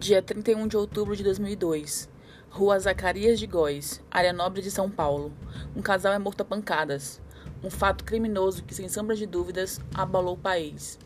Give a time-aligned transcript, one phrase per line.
[0.00, 2.08] Dia 31 de outubro de 2002.
[2.48, 5.30] Rua Zacarias de Góes, área nobre de São Paulo.
[5.76, 7.20] Um casal é morto a pancadas.
[7.62, 10.98] Um fato criminoso que, sem sombra de dúvidas, abalou o país.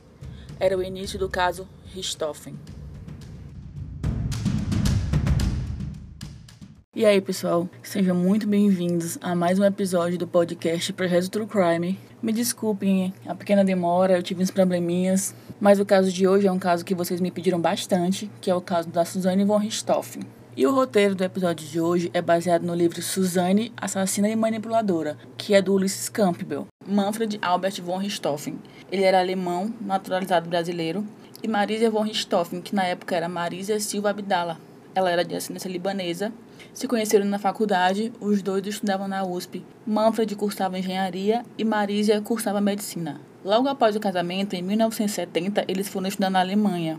[0.61, 2.57] Era o início do caso Richthofen.
[6.95, 11.99] E aí, pessoal, sejam muito bem-vindos a mais um episódio do podcast Projeto True Crime.
[12.23, 16.53] Me desculpem a pequena demora, eu tive uns probleminhas, mas o caso de hoje é
[16.53, 20.23] um caso que vocês me pediram bastante, que é o caso da Suzanne von Richthofen.
[20.55, 25.17] E o roteiro do episódio de hoje é baseado no livro Suzanne, Assassina e Manipuladora,
[25.39, 28.59] que é do Ulysses Campbell, Manfred Albert von Richthofen.
[28.93, 31.03] Ele era alemão, naturalizado brasileiro,
[31.43, 34.59] e Marisa von Richthofen, que na época era Marisa Silva Abdala.
[34.95, 36.31] Ela era de ascendência libanesa
[36.75, 39.65] se conheceram na faculdade, os dois estudavam na USP.
[39.87, 43.21] Manfred cursava engenharia e Marisa cursava medicina.
[43.45, 46.99] Logo após o casamento, em 1970, eles foram estudar na Alemanha.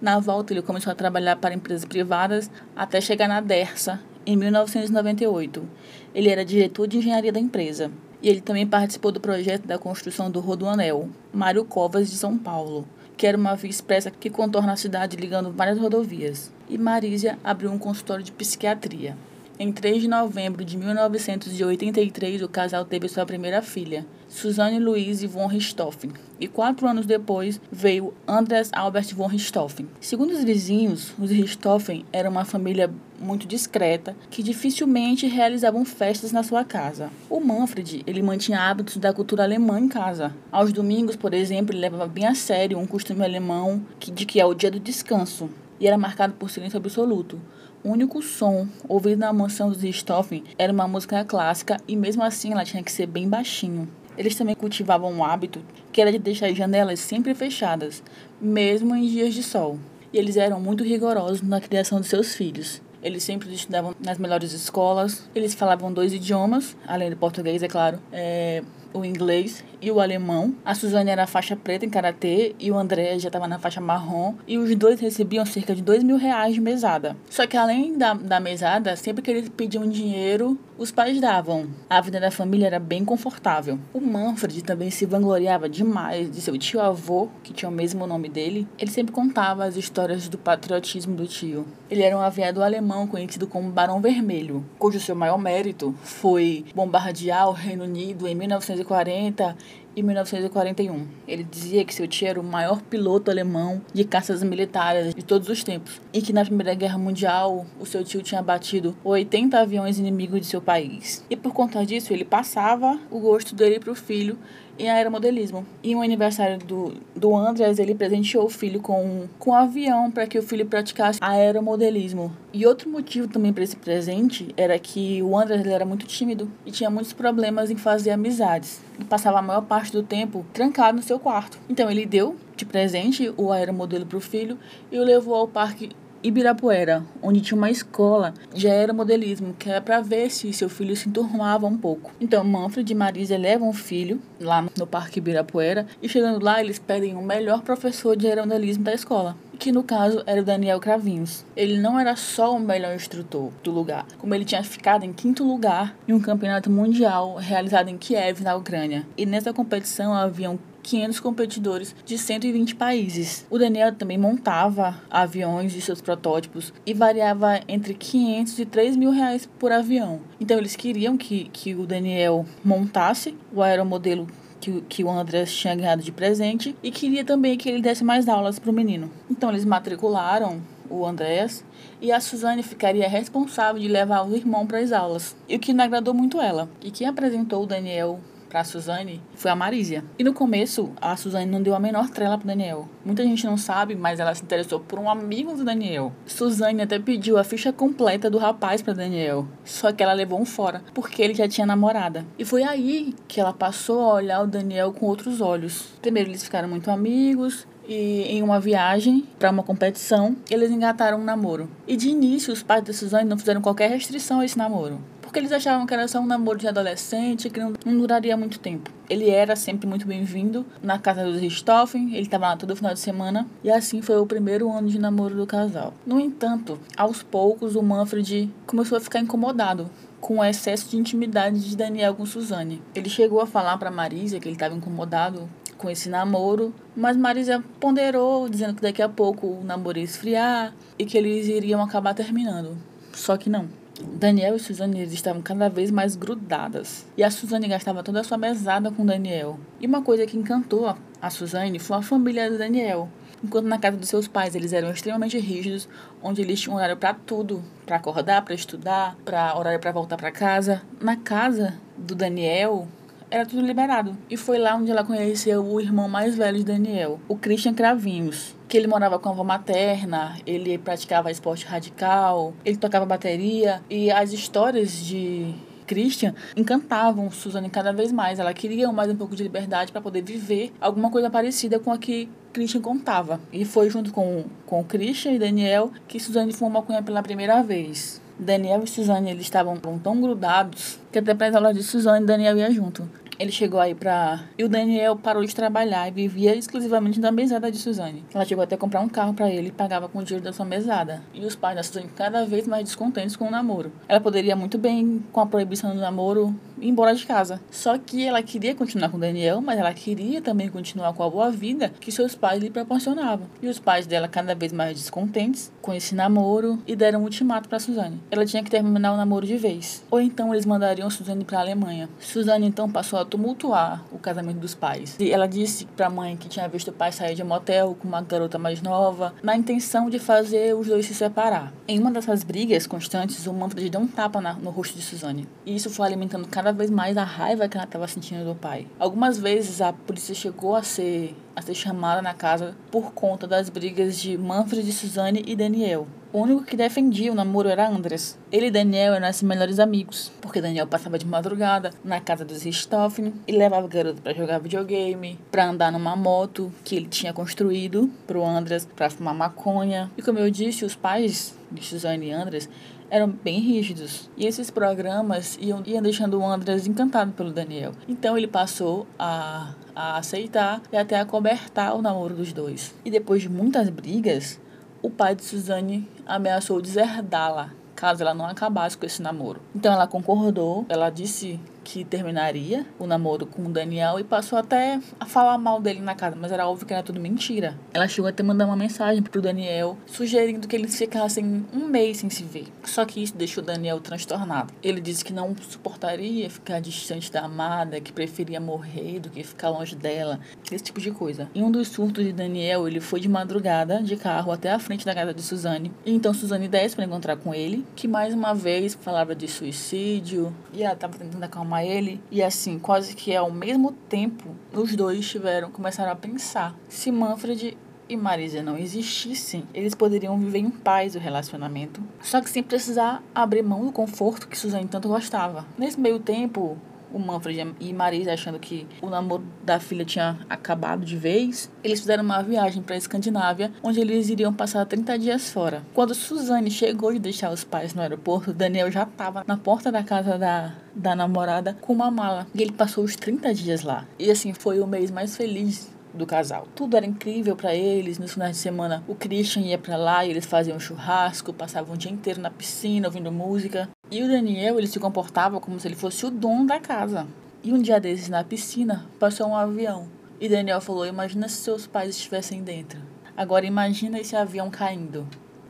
[0.00, 5.66] Na volta, ele começou a trabalhar para empresas privadas até chegar na Dersa, em 1998.
[6.14, 7.90] Ele era diretor de engenharia da empresa.
[8.22, 12.86] E ele também participou do projeto da construção do Rodoanel, Mário Covas de São Paulo,
[13.16, 17.70] que era uma via expressa que contorna a cidade ligando várias rodovias e Marísia abriu
[17.70, 19.16] um consultório de psiquiatria.
[19.58, 25.46] Em 3 de novembro de 1983, o casal teve sua primeira filha, Suzanne Louise von
[25.46, 29.88] Richthofen, e quatro anos depois veio Andreas Albert von Richthofen.
[29.98, 36.42] Segundo os vizinhos, os Richthofen eram uma família muito discreta que dificilmente realizavam festas na
[36.42, 37.10] sua casa.
[37.30, 40.34] O Manfred, ele mantinha hábitos da cultura alemã em casa.
[40.52, 44.44] Aos domingos, por exemplo, ele levava bem a sério um costume alemão de que é
[44.44, 45.48] o dia do descanso,
[45.80, 47.40] e era marcado por silêncio absoluto.
[47.84, 52.52] O único som ouvido na mansão dos Richthofen era uma música clássica e mesmo assim
[52.52, 53.88] ela tinha que ser bem baixinho.
[54.18, 55.60] Eles também cultivavam um hábito
[55.92, 58.02] que era de deixar as janelas sempre fechadas,
[58.40, 59.78] mesmo em dias de sol.
[60.12, 62.80] E eles eram muito rigorosos na criação de seus filhos.
[63.02, 65.28] Eles sempre estudavam nas melhores escolas.
[65.34, 68.00] Eles falavam dois idiomas, além do português, é claro.
[68.10, 68.62] É,
[68.96, 70.54] o inglês e o alemão.
[70.64, 74.34] A Suzane era faixa preta em karatê e o André já estava na faixa marrom.
[74.46, 77.16] E os dois recebiam cerca de dois mil reais de mesada.
[77.28, 81.68] Só que além da, da mesada, sempre que eles pediam dinheiro, os pais davam.
[81.88, 83.78] A vida da família era bem confortável.
[83.94, 88.68] O Manfred também se vangloriava demais de seu tio-avô, que tinha o mesmo nome dele.
[88.78, 91.66] Ele sempre contava as histórias do patriotismo do tio.
[91.90, 97.48] Ele era um aviador alemão conhecido como Barão Vermelho, cujo seu maior mérito foi bombardear
[97.48, 99.56] o Reino Unido em 1940
[99.96, 101.06] e 1941.
[101.26, 105.48] Ele dizia que seu tio era o maior piloto alemão de caças militares de todos
[105.48, 109.98] os tempos e que na Primeira Guerra Mundial o seu tio tinha batido 80 aviões
[109.98, 111.24] inimigos de seu país.
[111.30, 114.38] E por conta disso, ele passava o gosto dele para o filho
[114.78, 115.64] em aeromodelismo.
[115.82, 120.26] E no aniversário do, do Andreas, ele presenteou o filho com, com um avião para
[120.26, 122.32] que o filho praticasse aeromodelismo.
[122.52, 126.50] E outro motivo também para esse presente era que o Andreas ele era muito tímido
[126.64, 128.80] e tinha muitos problemas em fazer amizades.
[128.98, 131.58] E passava a maior parte do tempo trancado no seu quarto.
[131.68, 134.58] Então ele deu de presente o aeromodelo para o filho
[134.90, 135.90] e o levou ao parque
[136.26, 141.08] Ibirapuera, onde tinha uma escola de aeromodelismo, que era para ver se seu filho se
[141.08, 142.10] enturmava um pouco.
[142.20, 146.78] Então, Manfred e Marisa levam o filho lá no Parque Ibirapuera e chegando lá, eles
[146.78, 151.44] pedem o melhor professor de aeromodelismo da escola que no caso era o Daniel Cravinhos.
[151.56, 155.44] Ele não era só o melhor instrutor do lugar, como ele tinha ficado em quinto
[155.44, 159.06] lugar em um campeonato mundial realizado em Kiev, na Ucrânia.
[159.16, 163.44] E nessa competição haviam 500 competidores de 120 países.
[163.50, 169.10] O Daniel também montava aviões de seus protótipos e variava entre 500 e 3 mil
[169.10, 170.20] reais por avião.
[170.40, 174.28] Então eles queriam que, que o Daniel montasse o aeromodelo
[174.60, 178.28] que, que o Andrés tinha ganhado de presente e queria também que ele desse mais
[178.28, 179.10] aulas para o menino.
[179.28, 181.64] Então eles matricularam o Andrés
[182.00, 185.36] e a Suzane ficaria responsável de levar o irmão para as aulas.
[185.48, 186.68] E o que não agradou muito ela.
[186.80, 190.04] E quem apresentou o Daniel para a Suzane foi a Marísia.
[190.18, 192.88] E no começo, a Suzane não deu a menor trela pro Daniel.
[193.04, 196.12] Muita gente não sabe, mas ela se interessou por um amigo do Daniel.
[196.26, 199.46] Suzane até pediu a ficha completa do rapaz para Daniel.
[199.64, 202.24] Só que ela levou um fora, porque ele já tinha namorada.
[202.38, 205.88] E foi aí que ela passou a olhar o Daniel com outros olhos.
[206.00, 211.24] Primeiro eles ficaram muito amigos, e em uma viagem para uma competição, eles engataram um
[211.24, 211.70] namoro.
[211.86, 215.00] E de início, os pais da Suzane não fizeram qualquer restrição a esse namoro
[215.36, 218.58] porque eles achavam que era só um namoro de adolescente que não, não duraria muito
[218.58, 218.90] tempo.
[219.06, 223.00] Ele era sempre muito bem-vindo na casa dos Richthofen, ele estava lá todo final de
[223.00, 225.92] semana, e assim foi o primeiro ano de namoro do casal.
[226.06, 229.90] No entanto, aos poucos o Manfred começou a ficar incomodado
[230.22, 232.80] com o excesso de intimidade de Daniel com Suzane.
[232.94, 235.46] Ele chegou a falar para Marisa que ele estava incomodado
[235.76, 240.74] com esse namoro, mas Marisa ponderou, dizendo que daqui a pouco o namoro ia esfriar
[240.98, 242.74] e que eles iriam acabar terminando.
[243.12, 243.68] Só que não.
[244.02, 247.06] Daniel e Suzane estavam cada vez mais grudadas.
[247.16, 249.58] E a Suzane gastava toda a sua mesada com Daniel.
[249.80, 253.08] E uma coisa que encantou a Suzane foi a família do Daniel.
[253.42, 255.88] Enquanto na casa dos seus pais eles eram extremamente rígidos,
[256.22, 260.32] onde eles tinham horário para tudo, para acordar, para estudar, para horário para voltar para
[260.32, 260.82] casa.
[261.00, 262.88] Na casa do Daniel,
[263.30, 264.16] era tudo liberado.
[264.30, 268.55] E foi lá onde ela conheceu o irmão mais velho de Daniel, o Christian Cravinhos.
[268.68, 274.10] Que ele morava com a avó materna, ele praticava esporte radical, ele tocava bateria e
[274.10, 275.54] as histórias de
[275.86, 278.38] Christian encantavam Suzane cada vez mais.
[278.38, 281.98] Ela queria mais um pouco de liberdade para poder viver alguma coisa parecida com a
[281.98, 283.40] que Christian contava.
[283.52, 288.20] E foi junto com, com Christian e Daniel que Suzane fumou maconha pela primeira vez.
[288.38, 292.56] Daniel e Suzane eles estavam tão grudados que até para as aulas de Suzane Daniel
[292.58, 293.08] ia junto.
[293.38, 294.44] Ele chegou aí pra.
[294.58, 298.24] E o Daniel parou de trabalhar e vivia exclusivamente da mesada de Suzane.
[298.32, 300.52] Ela chegou até a comprar um carro para ele e pagava com o dinheiro da
[300.52, 301.22] sua mesada.
[301.34, 303.92] E os pais da Suzane cada vez mais descontentes com o namoro.
[304.08, 307.60] Ela poderia muito bem, com a proibição do namoro, embora de casa.
[307.70, 311.50] Só que ela queria continuar com Daniel, mas ela queria também continuar com a boa
[311.50, 313.46] vida que seus pais lhe proporcionavam.
[313.62, 317.68] E os pais dela cada vez mais descontentes com esse namoro e deram um ultimato
[317.68, 318.20] para Suzane.
[318.30, 320.04] Ela tinha que terminar o namoro de vez.
[320.10, 322.08] Ou então eles mandariam Suzane para a Alemanha.
[322.18, 325.16] Suzane então passou a tumultuar o casamento dos pais.
[325.18, 327.96] E ela disse para a mãe que tinha visto o pai sair de um motel
[328.00, 331.72] com uma garota mais nova, na intenção de fazer os dois se separar.
[331.86, 335.48] Em uma dessas brigas constantes, o Manfred deu um tapa na, no rosto de Suzane.
[335.64, 338.86] E isso foi alimentando cada vez mais a raiva que ela estava sentindo do pai.
[338.98, 343.70] Algumas vezes a polícia chegou a ser a ser chamada na casa por conta das
[343.70, 346.06] brigas de Manfred, Suzane e Daniel.
[346.30, 348.38] O único que defendia o namoro era Andres.
[348.52, 352.62] Ele e Daniel eram assim melhores amigos, porque Daniel passava de madrugada na casa dos
[352.62, 357.32] Richthofen e levava o garoto para jogar videogame, para andar numa moto que ele tinha
[357.32, 360.10] construído pro Andres para fumar maconha.
[360.14, 362.68] E como eu disse, os pais de Suzane e Andres
[363.10, 364.28] eram bem rígidos.
[364.36, 367.92] E esses programas iam, iam deixando o Andres encantado pelo Daniel.
[368.08, 372.94] Então ele passou a, a aceitar e até a cobertar o namoro dos dois.
[373.04, 374.60] E depois de muitas brigas,
[375.02, 379.60] o pai de Suzane ameaçou deserdá-la caso ela não acabasse com esse namoro.
[379.74, 385.00] Então ela concordou, ela disse que terminaria o namoro com o Daniel e passou até
[385.20, 387.78] a falar mal dele na casa, mas era óbvio que era tudo mentira.
[387.94, 392.28] Ela chegou até mandar uma mensagem pro Daniel sugerindo que eles ficassem um mês sem
[392.28, 392.66] se ver.
[392.82, 394.74] Só que isso deixou o Daniel transtornado.
[394.82, 399.70] Ele disse que não suportaria ficar distante da amada, que preferia morrer do que ficar
[399.70, 400.40] longe dela,
[400.70, 401.48] esse tipo de coisa.
[401.54, 405.06] Em um dos surtos de Daniel, ele foi de madrugada de carro até a frente
[405.06, 405.92] da casa de Suzane.
[406.04, 410.52] E então Suzane desce para encontrar com ele, que mais uma vez falava de suicídio
[410.72, 415.28] e ela estava tentando acalmar ele e assim, quase que ao mesmo tempo, os dois
[415.28, 417.76] tiveram, começaram a pensar se Manfred
[418.08, 423.22] e Marisa não existissem, eles poderiam viver em paz o relacionamento, só que sem precisar
[423.34, 425.66] abrir mão do conforto que Suzane tanto gostava.
[425.76, 426.78] Nesse meio tempo,
[427.12, 432.00] o Manfred e Marisa achando que o namoro da filha tinha acabado de vez, eles
[432.00, 435.82] fizeram uma viagem para a Escandinávia, onde eles iriam passar 30 dias fora.
[435.94, 440.02] Quando Suzane chegou de deixar os pais no aeroporto, Daniel já estava na porta da
[440.02, 442.46] casa da, da namorada com uma mala.
[442.54, 444.04] E ele passou os 30 dias lá.
[444.18, 446.66] E assim, foi o mês mais feliz do casal.
[446.74, 448.18] Tudo era incrível para eles.
[448.18, 451.98] Nos finais de semana, o Christian ia para lá e eles faziam churrasco, passavam o
[451.98, 453.88] dia inteiro na piscina ouvindo música.
[454.10, 457.26] E o Daniel, ele se comportava como se ele fosse o dono da casa.
[457.62, 460.08] E um dia desses, na piscina, passou um avião.
[460.40, 463.00] E Daniel falou: Imagina se seus pais estivessem dentro.
[463.36, 465.26] Agora imagina esse avião caindo.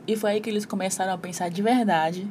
[0.07, 2.27] E foi aí que eles começaram a pensar de verdade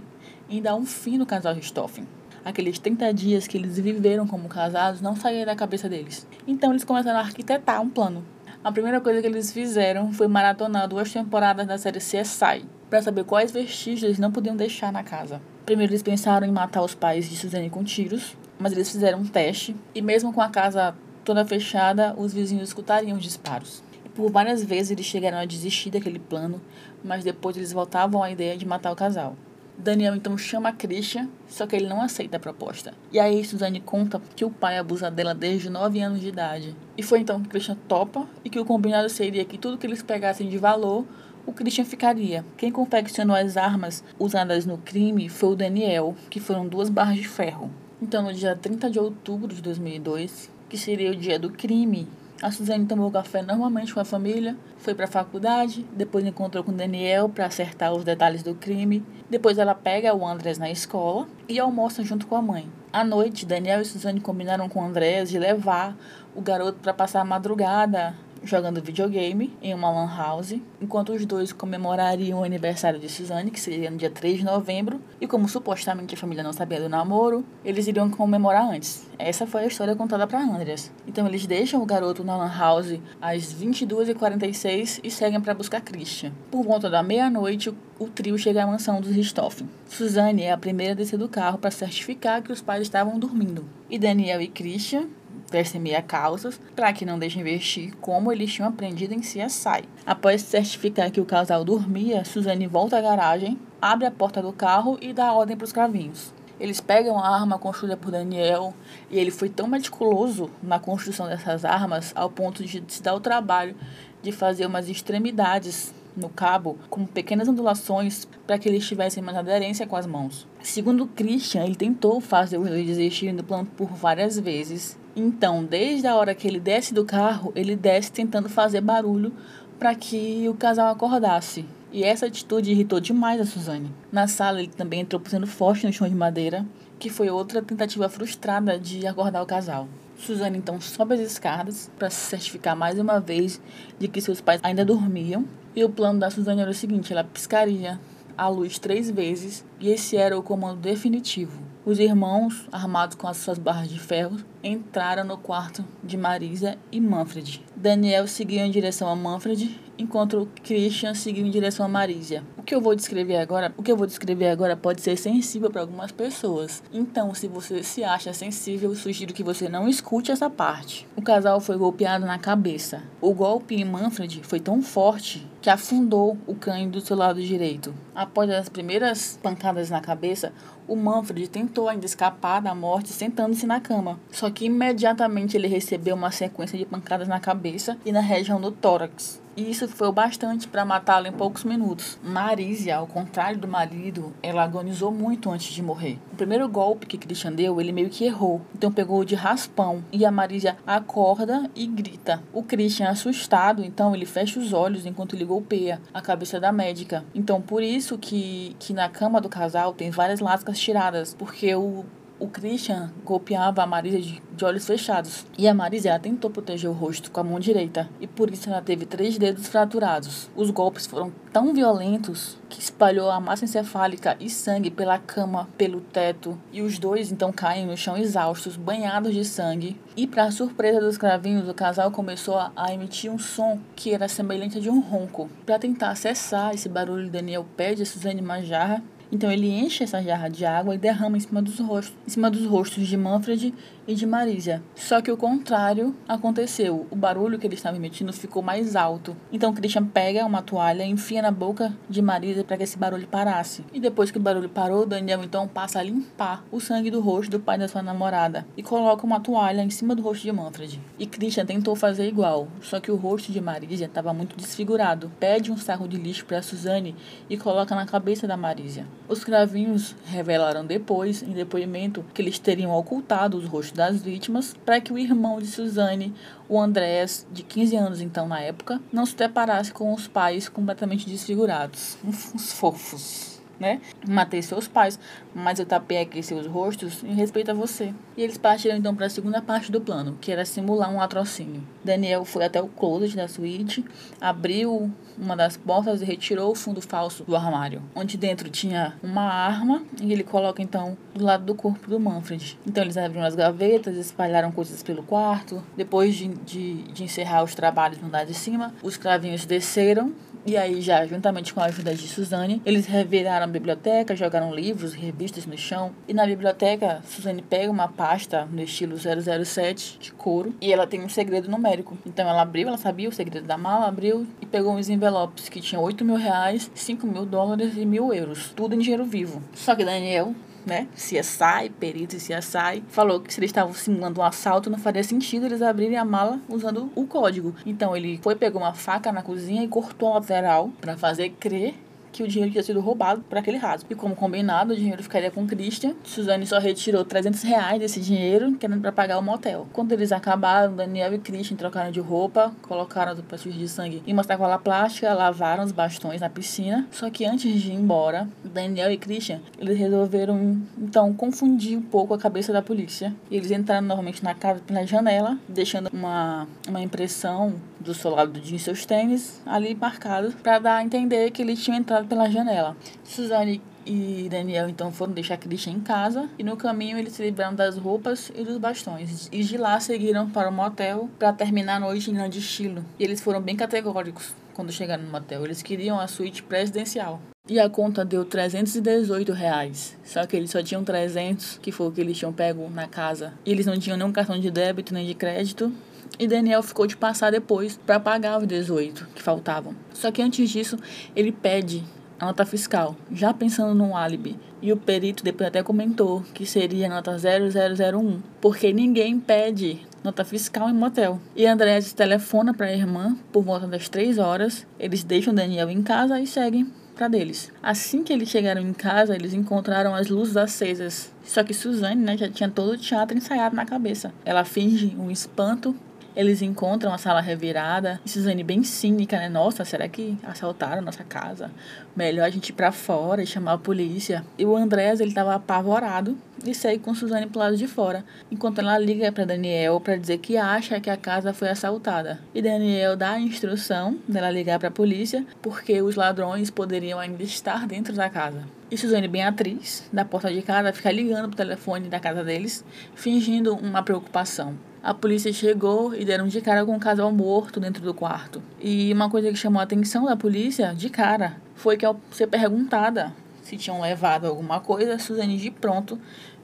[0.49, 2.07] em dar um fim no casal Richthofen
[2.47, 6.25] aqueles 30 dias que eles viveram como casados não saíram da cabeça deles.
[6.47, 8.25] Então eles começaram a arquitetar um plano.
[8.63, 13.25] A primeira coisa que eles fizeram foi maratonar duas temporadas da série CSI, para saber
[13.25, 15.43] quais vestígios eles não podiam deixar na casa.
[15.65, 19.27] Primeiro eles pensaram em matar os pais de Suzane com tiros, mas eles fizeram um
[19.27, 23.83] teste e mesmo com a casa toda fechada, os vizinhos escutariam os disparos.
[24.15, 26.61] Por várias vezes eles chegaram a desistir daquele plano,
[27.03, 29.37] mas depois eles voltavam à ideia de matar o casal.
[29.79, 32.95] Daniel então chama Christian, só que ele não aceita a proposta.
[33.13, 36.75] E aí Suzane conta que o pai abusa dela desde 9 anos de idade.
[36.97, 40.03] E foi então que Christian topa e que o combinado seria que tudo que eles
[40.03, 41.05] pegassem de valor,
[41.47, 42.45] o Christian ficaria.
[42.57, 47.29] Quem confeccionou as armas usadas no crime foi o Daniel, que foram duas barras de
[47.29, 47.71] ferro.
[48.03, 52.09] Então, no dia 30 de outubro de 2002, que seria o dia do crime,
[52.43, 56.73] A Suzane tomou café normalmente com a família, foi para a faculdade, depois encontrou com
[56.73, 59.03] Daniel para acertar os detalhes do crime.
[59.31, 62.71] Depois ela pega o Andrés na escola e almoça junto com a mãe.
[62.93, 65.97] À noite, Daniel e Suzane combinaram com o Andrés de levar
[66.35, 68.15] o garoto para passar a madrugada
[68.51, 73.61] jogando videogame em uma lan house, enquanto os dois comemorariam o aniversário de Suzanne, que
[73.61, 77.45] seria no dia 3 de novembro, e como supostamente a família não sabia do namoro,
[77.65, 79.07] eles iriam comemorar antes.
[79.19, 80.91] Essa foi a história contada para Andreas.
[81.07, 86.33] Então eles deixam o garoto na lan house às 22h46 e seguem para buscar Christian.
[86.51, 89.69] Por volta da meia-noite, o trio chega à mansão dos Richthofen.
[89.89, 93.65] Suzanne é a primeira a descer do carro para certificar que os pais estavam dormindo.
[93.89, 95.07] E Daniel e Christian
[95.51, 99.85] vestem meia calças para que não deixem vestir como eles tinham aprendido em CSI.
[100.05, 104.99] Após certificar que o casal dormia, Suzane volta à garagem, abre a porta do carro
[105.01, 106.35] e dá ordem para os cravinhos.
[106.59, 108.73] Eles pegam a arma construída por Daniel
[109.11, 113.21] e ele foi tão meticuloso na construção dessas armas ao ponto de se dar o
[113.21, 113.77] trabalho
[114.23, 119.87] de fazer umas extremidades no cabo com pequenas ondulações para que eles tivessem mais aderência
[119.87, 120.47] com as mãos.
[120.63, 126.07] Segundo Christian, ele tentou fazer os dois desistirem do plano por várias vezes então, desde
[126.07, 129.33] a hora que ele desce do carro, ele desce tentando fazer barulho
[129.79, 131.65] para que o casal acordasse.
[131.91, 133.91] E essa atitude irritou demais a Suzane.
[134.13, 136.67] Na sala, ele também entrou pusendo forte no chão de madeira,
[136.99, 139.89] que foi outra tentativa frustrada de acordar o casal.
[140.19, 143.59] Suzane então sobe as escadas para se certificar mais uma vez
[143.99, 145.47] de que seus pais ainda dormiam.
[145.75, 147.99] E o plano da Suzane era o seguinte: ela piscaria
[148.37, 151.67] a luz três vezes e esse era o comando definitivo.
[151.87, 157.01] Os irmãos, armados com as suas barras de ferro, entraram no quarto de Marisa e
[157.01, 157.65] Manfred.
[157.77, 162.43] Daniel seguiu em direção a Manfred, enquanto Christian seguiu em direção a Marisa.
[162.57, 165.71] O que eu vou descrever agora, o que eu vou descrever agora pode ser sensível
[165.71, 166.83] para algumas pessoas.
[166.93, 171.07] Então, se você se acha sensível, sugiro que você não escute essa parte.
[171.15, 173.03] O casal foi golpeado na cabeça.
[173.21, 177.93] O golpe em Manfred foi tão forte que afundou o cães do seu lado direito.
[178.15, 180.53] Após as primeiras pancadas na cabeça,
[180.87, 184.17] o Manfred tentou ainda escapar da morte sentando-se na cama.
[184.31, 188.71] Só que imediatamente ele recebeu uma sequência de pancadas na cabeça e na região do
[188.71, 192.19] tórax e isso foi o bastante para matá-lo em poucos minutos.
[192.23, 196.19] Marisia, ao contrário do marido, ela agonizou muito antes de morrer.
[196.33, 200.27] O primeiro golpe que Christian deu, ele meio que errou, então pegou de raspão e
[200.27, 202.43] a Marisia acorda e grita.
[202.53, 207.25] O Christian, assustado, então ele fecha os olhos enquanto ele golpeia a cabeça da médica.
[207.35, 212.05] Então por isso que, que na cama do casal tem várias lascas tiradas, porque o
[212.39, 215.47] o Christian golpeava a Marisa de, de, olhos fechados.
[215.57, 218.09] E a Marisa ela tentou proteger o rosto com a mão direita.
[218.21, 220.51] E por isso ela teve três dedos fraturados.
[220.55, 226.01] Os golpes foram tão violentos que espalhou a massa encefálica e sangue pela cama, pelo
[226.01, 226.59] teto.
[226.73, 229.99] E os dois então caem no chão exaustos, banhados de sangue.
[230.17, 234.79] E para surpresa dos cravinhos, o casal começou a emitir um som que era semelhante
[234.79, 235.49] a de um ronco.
[235.65, 240.23] Para tentar acessar esse barulho, Daniel pede a Suzane uma jarra então ele enche essa
[240.23, 243.75] jarra de água e derrama em cima dos rostos, em cima dos rostos de Manfred
[244.07, 244.83] e de Marisa.
[244.95, 247.07] Só que o contrário aconteceu.
[247.11, 249.37] O barulho que ele estava emitindo ficou mais alto.
[249.53, 253.27] Então Christian pega uma toalha e enfia na boca de Marisa para que esse barulho
[253.27, 253.85] parasse.
[253.93, 257.51] E depois que o barulho parou, Daniel então passa a limpar o sangue do rosto
[257.51, 261.01] do pai da sua namorada e coloca uma toalha em cima do rosto de Manfred.
[261.19, 265.33] E Christian tentou fazer igual, só que o rosto de Marisa estava muito desfigurado.
[265.41, 267.17] Pede um saco de lixo para Suzane
[267.51, 269.05] e coloca na cabeça da Marisa.
[269.29, 275.01] Os cravinhos revelaram depois, em depoimento, que eles teriam ocultado os rostos das vítimas para
[275.01, 276.35] que o irmão de Suzane,
[276.69, 281.29] o Andrés, de 15 anos então na época, não se deparasse com os pais completamente
[281.29, 282.17] desfigurados.
[282.25, 284.01] Uns fofos né?
[284.27, 285.19] Matei seus pais,
[285.55, 288.15] mas eu tapei aqui seus rostos em respeito a você.
[288.37, 291.83] E eles partiram então para a segunda parte do plano, que era simular um latrocínio.
[292.05, 294.05] Daniel foi até o closet da suíte,
[294.41, 299.43] abriu uma das portas e retirou o fundo falso do armário, onde dentro tinha uma
[299.43, 302.79] arma e ele coloca então do lado do corpo do Manfred.
[302.87, 305.83] Então eles abriram as gavetas, espalharam coisas pelo quarto.
[305.97, 310.33] Depois de, de, de encerrar os trabalhos no andar de cima, os cravinhos desceram
[310.67, 315.15] e aí, já juntamente com a ajuda de Suzane, eles reviraram a biblioteca, jogaram livros
[315.15, 316.13] e revistas no chão.
[316.27, 321.23] E na biblioteca, Suzane pega uma pasta no estilo 007 de couro e ela tem
[321.23, 322.17] um segredo numérico.
[322.25, 325.81] Então ela abriu, ela sabia o segredo da mala, abriu e pegou uns envelopes que
[325.81, 328.73] tinham 8 mil reais, 5 mil dólares e mil euros.
[328.75, 329.63] Tudo em dinheiro vivo.
[329.75, 330.55] Só que Daniel
[330.87, 335.25] né, CSI, perito e CSI, falou que se eles estavam simulando um assalto, não faria
[335.25, 337.75] sentido eles abrirem a mala usando o código.
[337.85, 341.95] Então ele foi, pegou uma faca na cozinha e cortou a lateral para fazer crer
[342.37, 344.07] que o dinheiro tinha sido roubado por aquele rasgo.
[344.11, 346.15] E como combinado, o dinheiro ficaria com Christian.
[346.23, 349.87] Suzane só retirou 300 reais desse dinheiro, querendo para pagar o motel.
[349.93, 354.33] Quando eles acabaram, Daniel e Christian trocaram de roupa, colocaram as pastilhas de sangue em
[354.33, 357.07] uma sacola plástica, lavaram os bastões na piscina.
[357.11, 362.35] Só que antes de ir embora, Daniel e Christian, eles resolveram então confundir um pouco
[362.35, 363.35] a cabeça da polícia.
[363.51, 367.75] E eles entraram novamente na casa pela janela, deixando uma, uma impressão
[368.07, 372.26] do solado de seus tênis ali marcado para dar a entender que eles tinham entrado
[372.27, 372.97] pela janela.
[373.25, 377.75] Suzane e Daniel então foram deixar Christian em casa e no caminho eles se livraram
[377.75, 379.49] das roupas e dos bastões.
[379.51, 383.05] E de lá seguiram para o motel para terminar a noite em grande estilo.
[383.19, 385.65] E eles foram bem categóricos quando chegaram no motel.
[385.65, 387.41] Eles queriam a suíte presidencial.
[387.69, 390.17] E a conta deu 318 reais.
[390.23, 393.55] Só que eles só tinham 300, que foi o que eles tinham pego na casa.
[393.65, 395.93] E eles não tinham nenhum cartão de débito nem de crédito.
[396.39, 399.97] E Daniel ficou de passar depois para pagar os 18 que faltavam.
[400.13, 400.97] Só que antes disso,
[401.35, 402.05] ele pede
[402.39, 404.57] a nota fiscal, já pensando no álibi.
[404.83, 410.91] E o perito depois até comentou que seria nota 0001, porque ninguém pede nota fiscal
[410.91, 411.41] em motel.
[411.55, 414.87] E André telefona para a irmã por volta das 3 horas.
[414.99, 417.73] Eles deixam Daniel em casa e seguem para deles.
[417.83, 421.33] Assim que eles chegaram em casa, eles encontraram as luzes acesas.
[421.43, 424.33] Só que Suzane né, já tinha todo o teatro ensaiado na cabeça.
[424.45, 425.97] Ela finge um espanto
[426.37, 429.49] eles encontram a sala revirada e Suzane bem cínica, né?
[429.49, 431.71] Nossa, será que assaltaram nossa casa?
[432.15, 434.45] Melhor a gente ir pra fora e chamar a polícia.
[434.59, 438.81] E o Andrés, ele tava apavorado e segue com Suzane pro lado de fora, enquanto
[438.81, 442.39] ela liga para Daniel para dizer que acha que a casa foi assaltada.
[442.55, 447.43] E Daniel dá a instrução dela ligar para a polícia porque os ladrões poderiam ainda
[447.43, 448.63] estar dentro da casa.
[448.89, 452.85] E Suzane, bem atriz, da porta de casa, fica ligando pro telefone da casa deles,
[453.17, 454.79] fingindo uma preocupação.
[455.03, 458.63] A polícia chegou e deram de cara com um casal morto dentro do quarto.
[458.81, 462.47] E uma coisa que chamou a atenção da polícia, de cara, foi que ao ser
[462.47, 466.17] perguntada se tinham levado alguma coisa, Suzane de pronto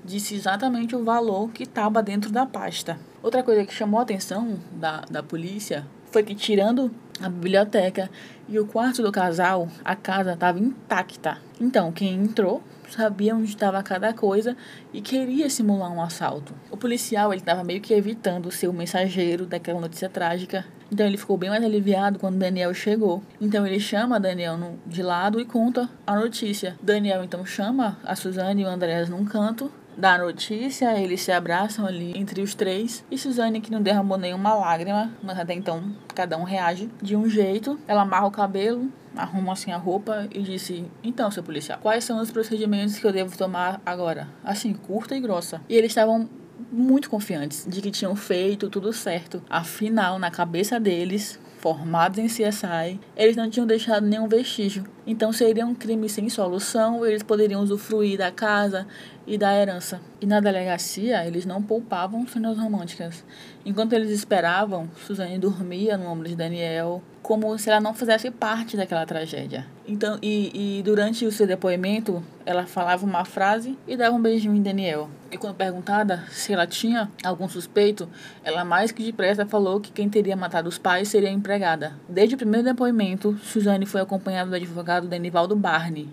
[0.04, 2.98] disse exatamente o valor que estava dentro da pasta.
[3.20, 6.90] Outra coisa que chamou a atenção da, da polícia foi que, tirando
[7.21, 8.11] a biblioteca
[8.49, 11.38] e o quarto do casal, a casa estava intacta.
[11.61, 14.54] Então, quem entrou sabia onde estava cada coisa
[14.92, 16.54] e queria simular um assalto.
[16.71, 20.64] O policial ele estava meio que evitando ser o mensageiro daquela notícia trágica.
[20.90, 23.23] Então ele ficou bem mais aliviado quando Daniel chegou.
[23.40, 26.77] Então ele chama Daniel de lado e conta a notícia.
[26.83, 31.87] Daniel então chama a Suzane e o Andrés num canto da notícia, eles se abraçam
[31.87, 33.05] ali entre os três.
[33.11, 37.28] E Suzane, que não derramou nenhuma lágrima, mas até então cada um reage de um
[37.28, 37.78] jeito.
[37.87, 42.20] Ela amarra o cabelo, arruma assim a roupa e disse: Então, seu policial, quais são
[42.20, 44.28] os procedimentos que eu devo tomar agora?
[44.44, 45.61] Assim, curta e grossa.
[45.68, 46.28] E eles estavam
[46.70, 49.42] muito confiantes de que tinham feito tudo certo.
[49.48, 54.85] Afinal, na cabeça deles, formados em CSI, eles não tinham deixado nenhum vestígio.
[55.07, 58.85] Então seria um crime sem solução, eles poderiam usufruir da casa
[59.25, 60.01] e da herança.
[60.20, 63.25] E na delegacia, eles não poupavam cenas românticas.
[63.64, 68.76] Enquanto eles esperavam, Suzane dormia no ombro de Daniel, como se ela não fizesse parte
[68.76, 69.64] daquela tragédia.
[69.87, 74.54] Então, e, e durante o seu depoimento, ela falava uma frase e dava um beijinho
[74.54, 75.08] em Daniel.
[75.30, 78.08] E quando perguntada se ela tinha algum suspeito,
[78.44, 81.94] ela mais que depressa falou que quem teria matado os pais seria a empregada.
[82.08, 86.08] Desde o primeiro depoimento, Suzane foi acompanhada do advogado Denivaldo Barney,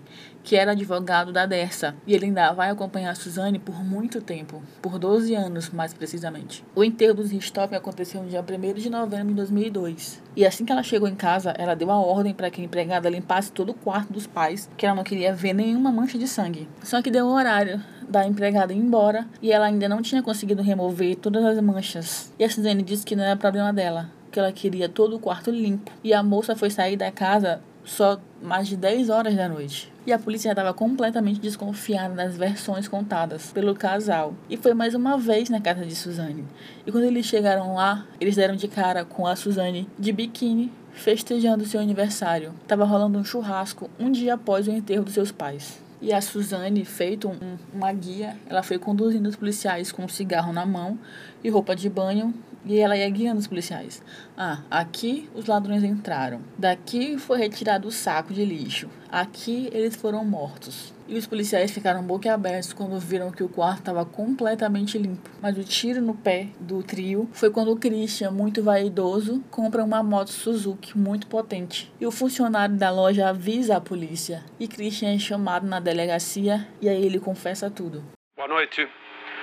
[0.50, 4.98] que era advogado da Dersa, e ele ainda vai acompanhar Suzane por muito tempo, por
[4.98, 6.64] 12 anos mais precisamente.
[6.74, 10.20] O enterro dos Richthofen aconteceu no dia 1 de novembro de 2002.
[10.34, 13.08] E assim que ela chegou em casa, ela deu a ordem para que a empregada
[13.08, 16.68] limpasse todo o quarto dos pais, que ela não queria ver nenhuma mancha de sangue.
[16.82, 20.62] Só que deu o horário da empregada ir embora e ela ainda não tinha conseguido
[20.62, 22.32] remover todas as manchas.
[22.36, 25.52] E a Suzane disse que não era problema dela, que ela queria todo o quarto
[25.52, 25.92] limpo.
[26.02, 29.92] E a moça foi sair da casa só mais de 10 horas da noite.
[30.10, 34.34] E a polícia estava completamente desconfiada das versões contadas pelo casal.
[34.48, 36.44] E foi mais uma vez na casa de Suzane.
[36.84, 41.64] E quando eles chegaram lá, eles deram de cara com a Suzane de biquíni festejando
[41.64, 42.52] seu aniversário.
[42.66, 45.80] Tava rolando um churrasco um dia após o enterro dos seus pais.
[46.02, 50.52] E a Suzane, feito um, uma guia, ela foi conduzindo os policiais com um cigarro
[50.52, 50.98] na mão
[51.44, 54.02] e roupa de banho e ela ia guiando os policiais.
[54.36, 56.40] Ah, aqui os ladrões entraram.
[56.56, 58.88] Daqui foi retirado o saco de lixo.
[59.10, 60.92] Aqui eles foram mortos.
[61.08, 65.28] E os policiais ficaram boquiabertos quando viram que o quarto estava completamente limpo.
[65.42, 70.02] Mas o tiro no pé do trio foi quando o Christian, muito vaidoso, compra uma
[70.02, 71.92] moto Suzuki muito potente.
[72.00, 74.44] E o funcionário da loja avisa a polícia.
[74.60, 78.04] E Christian é chamado na delegacia e aí ele confessa tudo.
[78.36, 78.88] Boa noite.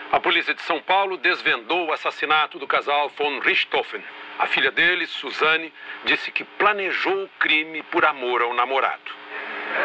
[0.09, 4.01] A polícia de São Paulo desvendou o assassinato do casal von Richthofen.
[4.39, 5.73] A filha dele, Suzane,
[6.05, 9.11] disse que planejou o crime por amor ao namorado.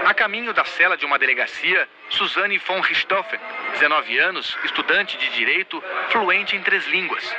[0.05, 3.41] A caminho da cela de uma delegacia, Suzane von Richthofen,
[3.73, 7.37] 19 anos, estudante de direito, fluente em três línguas.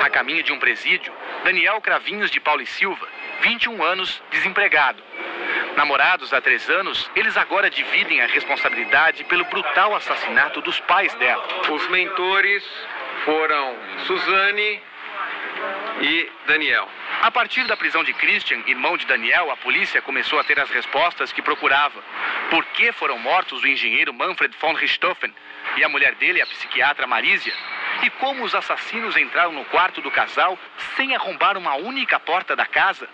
[0.00, 1.12] A caminho de um presídio,
[1.44, 3.06] Daniel Cravinhos de Paulo e Silva,
[3.42, 5.02] 21 anos, desempregado.
[5.78, 11.46] Namorados há três anos, eles agora dividem a responsabilidade pelo brutal assassinato dos pais dela.
[11.70, 12.68] Os mentores
[13.24, 14.82] foram Suzane
[16.00, 16.88] e Daniel.
[17.22, 20.68] A partir da prisão de Christian, irmão de Daniel, a polícia começou a ter as
[20.68, 22.02] respostas que procurava.
[22.50, 25.32] Por que foram mortos o engenheiro Manfred von Richthofen
[25.76, 27.54] e a mulher dele, a psiquiatra Marísia?
[28.02, 30.58] E como os assassinos entraram no quarto do casal
[30.96, 33.08] sem arrombar uma única porta da casa?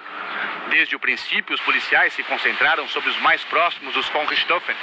[0.68, 4.74] Desde o princípio, os policiais se concentraram sobre os mais próximos dos von Richthofen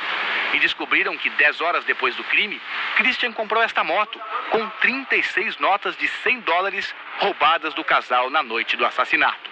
[0.54, 2.62] e descobriram que 10 horas depois do crime,
[2.96, 8.78] Christian comprou esta moto com 36 notas de 100 dólares roubadas do casal na noite
[8.78, 9.50] do assassinato.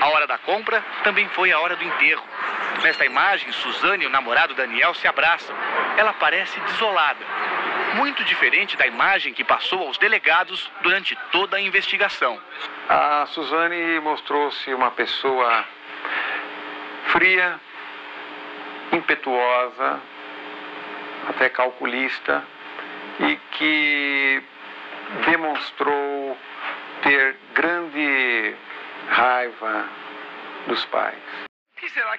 [0.00, 2.24] A hora da compra também foi a hora do enterro.
[2.82, 5.54] Nesta imagem, Suzane e o namorado Daniel se abraçam.
[5.98, 7.22] Ela parece desolada,
[7.96, 12.38] muito diferente da imagem que passou aos delegados durante toda a investigação.
[12.88, 15.64] A Suzane mostrou-se uma pessoa
[17.06, 17.60] fria,
[18.92, 20.00] impetuosa,
[21.28, 22.44] até calculista
[23.20, 24.42] e que
[25.26, 26.36] demonstrou
[27.02, 28.54] ter grande
[29.08, 29.88] raiva
[30.66, 31.49] dos pais.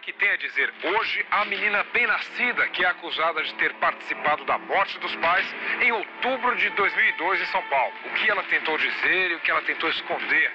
[0.02, 4.58] Que tem a dizer hoje a menina bem-nascida que é acusada de ter participado da
[4.58, 5.46] morte dos pais
[5.80, 7.94] em outubro de 2002 em São Paulo?
[8.06, 10.52] O que ela tentou dizer e o que ela tentou esconder?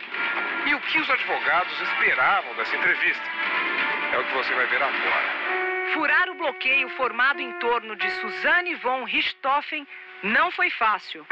[0.66, 3.24] E o que os advogados esperavam dessa entrevista?
[4.12, 5.92] É o que você vai ver agora.
[5.94, 9.86] Furar o bloqueio formado em torno de Suzanne von Richthofen
[10.24, 11.24] não foi fácil.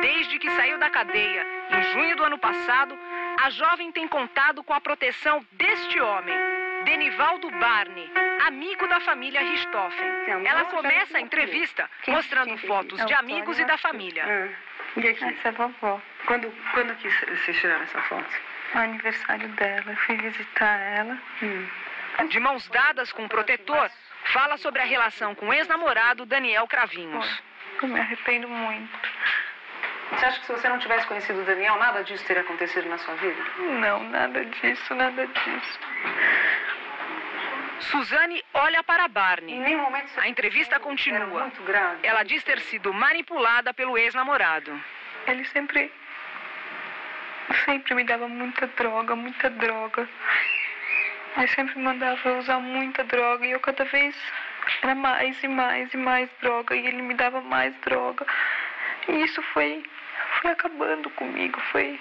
[0.00, 2.98] Desde que saiu da cadeia, em junho do ano passado,
[3.40, 6.34] a jovem tem contado com a proteção deste homem,
[6.84, 8.10] Denivaldo Barney,
[8.46, 10.08] amigo da família Richthofen.
[10.46, 14.24] Ela começa a entrevista mostrando fotos de amigos e da família.
[14.26, 14.48] Ah,
[14.96, 15.24] E aqui?
[15.24, 16.00] Essa é a vovó.
[16.26, 18.26] Quando, quando que vocês tiraram essa foto?
[18.74, 19.84] No aniversário dela.
[19.92, 21.18] Eu fui visitar ela.
[22.28, 23.90] De mãos dadas com o protetor,
[24.32, 27.42] fala sobre a relação com o ex-namorado Daniel Cravinhos.
[27.82, 29.08] Eu me arrependo muito.
[30.10, 32.96] Você acha que se você não tivesse conhecido o Daniel, nada disso teria acontecido na
[32.98, 33.40] sua vida?
[33.58, 35.78] Não, nada disso, nada disso.
[37.80, 39.58] Suzane olha para Barney.
[39.58, 41.50] nenhum momento você A entrevista continua.
[42.02, 44.78] Ela diz ter sido manipulada pelo ex-namorado.
[45.26, 45.92] Ele sempre.
[47.64, 50.08] Sempre me dava muita droga, muita droga.
[51.36, 54.14] Ele sempre mandava eu usar muita droga e eu cada vez
[54.82, 58.26] era mais e mais e mais droga e ele me dava mais droga.
[59.08, 59.82] E isso foi,
[60.40, 61.98] foi acabando comigo, foi.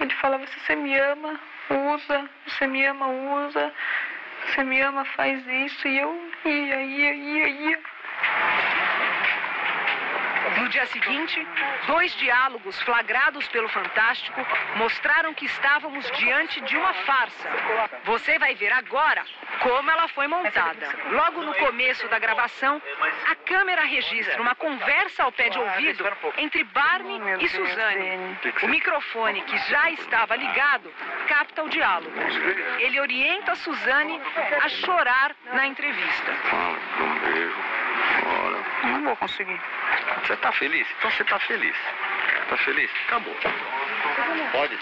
[0.00, 3.72] Ele falava, se você me ama, usa, você me ama, usa,
[4.46, 7.80] você me ama, faz isso, e eu ia, ia, ia, ia.
[10.58, 11.46] No dia seguinte,
[11.86, 14.44] dois diálogos flagrados pelo Fantástico
[14.76, 17.48] mostraram que estávamos diante de uma farsa.
[18.04, 19.24] Você vai ver agora
[19.60, 20.88] como ela foi montada.
[21.10, 22.80] Logo no começo da gravação,
[23.30, 26.04] a câmera registra uma conversa ao pé de ouvido
[26.38, 28.38] entre Barney e Suzane.
[28.62, 30.92] O microfone, que já estava ligado,
[31.28, 32.12] capta o diálogo.
[32.78, 34.20] Ele orienta Suzane
[34.62, 36.32] a chorar na entrevista.
[36.50, 37.56] Fala, dá um beijo.
[38.22, 38.91] Fala.
[39.02, 39.60] Não vou conseguir.
[40.24, 40.86] Você tá feliz?
[40.96, 41.76] Então você tá feliz.
[42.48, 42.88] Tá feliz?
[43.08, 43.34] Acabou.
[44.52, 44.78] Pode?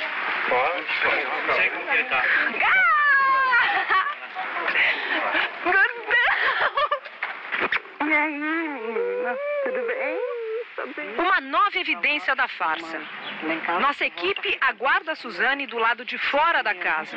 [0.47, 0.87] Pode.
[1.47, 2.23] Não sei como que ele tá.
[8.07, 10.40] E aí, menina, tudo bem?
[11.19, 13.01] Uma nova evidência da farsa.
[13.81, 17.17] Nossa equipe aguarda a Suzane do lado de fora da casa.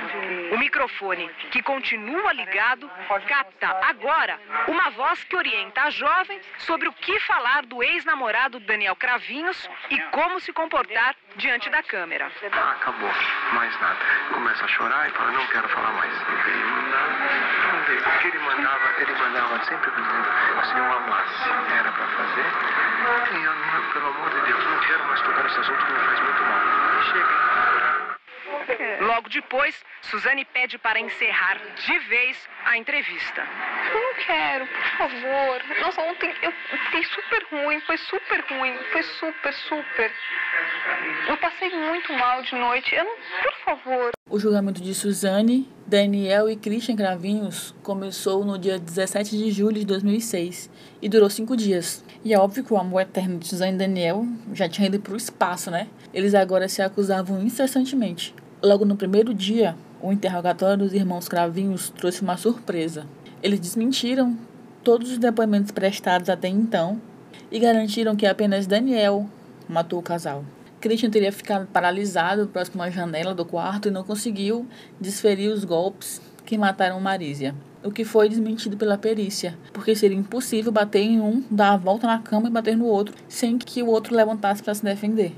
[0.51, 2.89] O microfone, que continua ligado,
[3.27, 8.95] capta agora uma voz que orienta a jovem sobre o que falar do ex-namorado Daniel
[8.95, 12.31] Cravinhos e como se comportar diante da câmera.
[12.51, 13.11] Ah, acabou.
[13.53, 13.99] Mais nada.
[14.33, 17.62] Começa a chorar e fala, não quero falar mais.
[17.87, 17.99] Ele mandava, não veio.
[17.99, 20.27] O que ele mandava, ele mandava sempre dizendo,
[20.65, 22.45] se eu amasse, era pra fazer.
[23.33, 25.99] E eu, não, pelo amor de Deus, não quero mais tocar nesse assunto que me
[25.99, 27.03] faz muito mal.
[27.03, 27.43] Chega.
[29.01, 33.45] Logo depois, Suzane pede para encerrar de vez a entrevista.
[33.93, 35.61] Eu não quero, por favor.
[35.81, 36.51] Nossa, ontem eu
[36.85, 40.11] fiquei super ruim, foi super ruim, foi super, super.
[41.27, 42.95] Eu passei muito mal de noite.
[42.95, 44.11] Eu não, por favor.
[44.29, 49.85] O julgamento de Suzane, Daniel e Christian Cravinhos começou no dia 17 de julho de
[49.85, 50.69] 2006
[51.01, 52.01] e durou cinco dias.
[52.23, 55.13] E é óbvio que o amor eterno de Suzane e Daniel já tinha ido para
[55.13, 55.89] o espaço, né?
[56.13, 58.33] Eles agora se acusavam incessantemente.
[58.63, 63.05] Logo no primeiro dia, o interrogatório dos irmãos Cravinhos trouxe uma surpresa.
[63.43, 64.37] Eles desmentiram
[64.85, 67.01] todos os depoimentos prestados até então
[67.51, 69.27] e garantiram que apenas Daniel
[69.67, 70.45] matou o casal.
[70.83, 74.67] Christian teria ficado paralisado próximo à janela do quarto e não conseguiu
[74.99, 80.73] desferir os golpes que mataram Marísia, o que foi desmentido pela perícia, porque seria impossível
[80.73, 83.87] bater em um, dar a volta na cama e bater no outro sem que o
[83.87, 85.33] outro levantasse para se defender.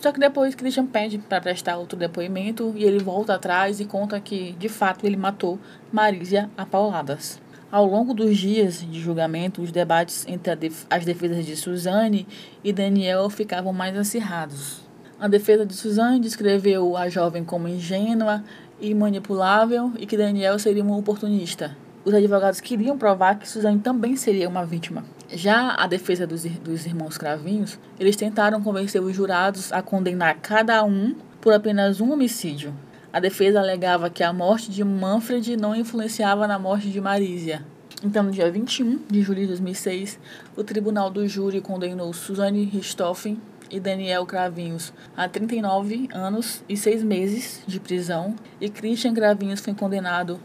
[0.00, 4.20] Só que depois Christian pede para prestar outro depoimento e ele volta atrás e conta
[4.20, 5.58] que, de fato, ele matou
[5.90, 7.40] Marísia a pauladas.
[7.74, 12.24] Ao longo dos dias de julgamento, os debates entre def as defesas de Suzane
[12.62, 14.82] e Daniel ficavam mais acirrados.
[15.18, 18.44] A defesa de Suzane descreveu a jovem como ingênua
[18.80, 21.76] e manipulável e que Daniel seria um oportunista.
[22.04, 25.04] Os advogados queriam provar que Suzane também seria uma vítima.
[25.32, 30.84] Já a defesa dos, dos irmãos Cravinhos, eles tentaram convencer os jurados a condenar cada
[30.84, 32.72] um por apenas um homicídio.
[33.14, 37.64] A defesa alegava que a morte de Manfred não influenciava na morte de Marísia.
[38.02, 40.18] Então, no dia 21 de julho de 2006,
[40.56, 47.04] o tribunal do júri condenou Suzane Richthofen e Daniel Cravinhos a 39 anos e 6
[47.04, 50.40] meses de prisão e Christian Cravinhos foi condenado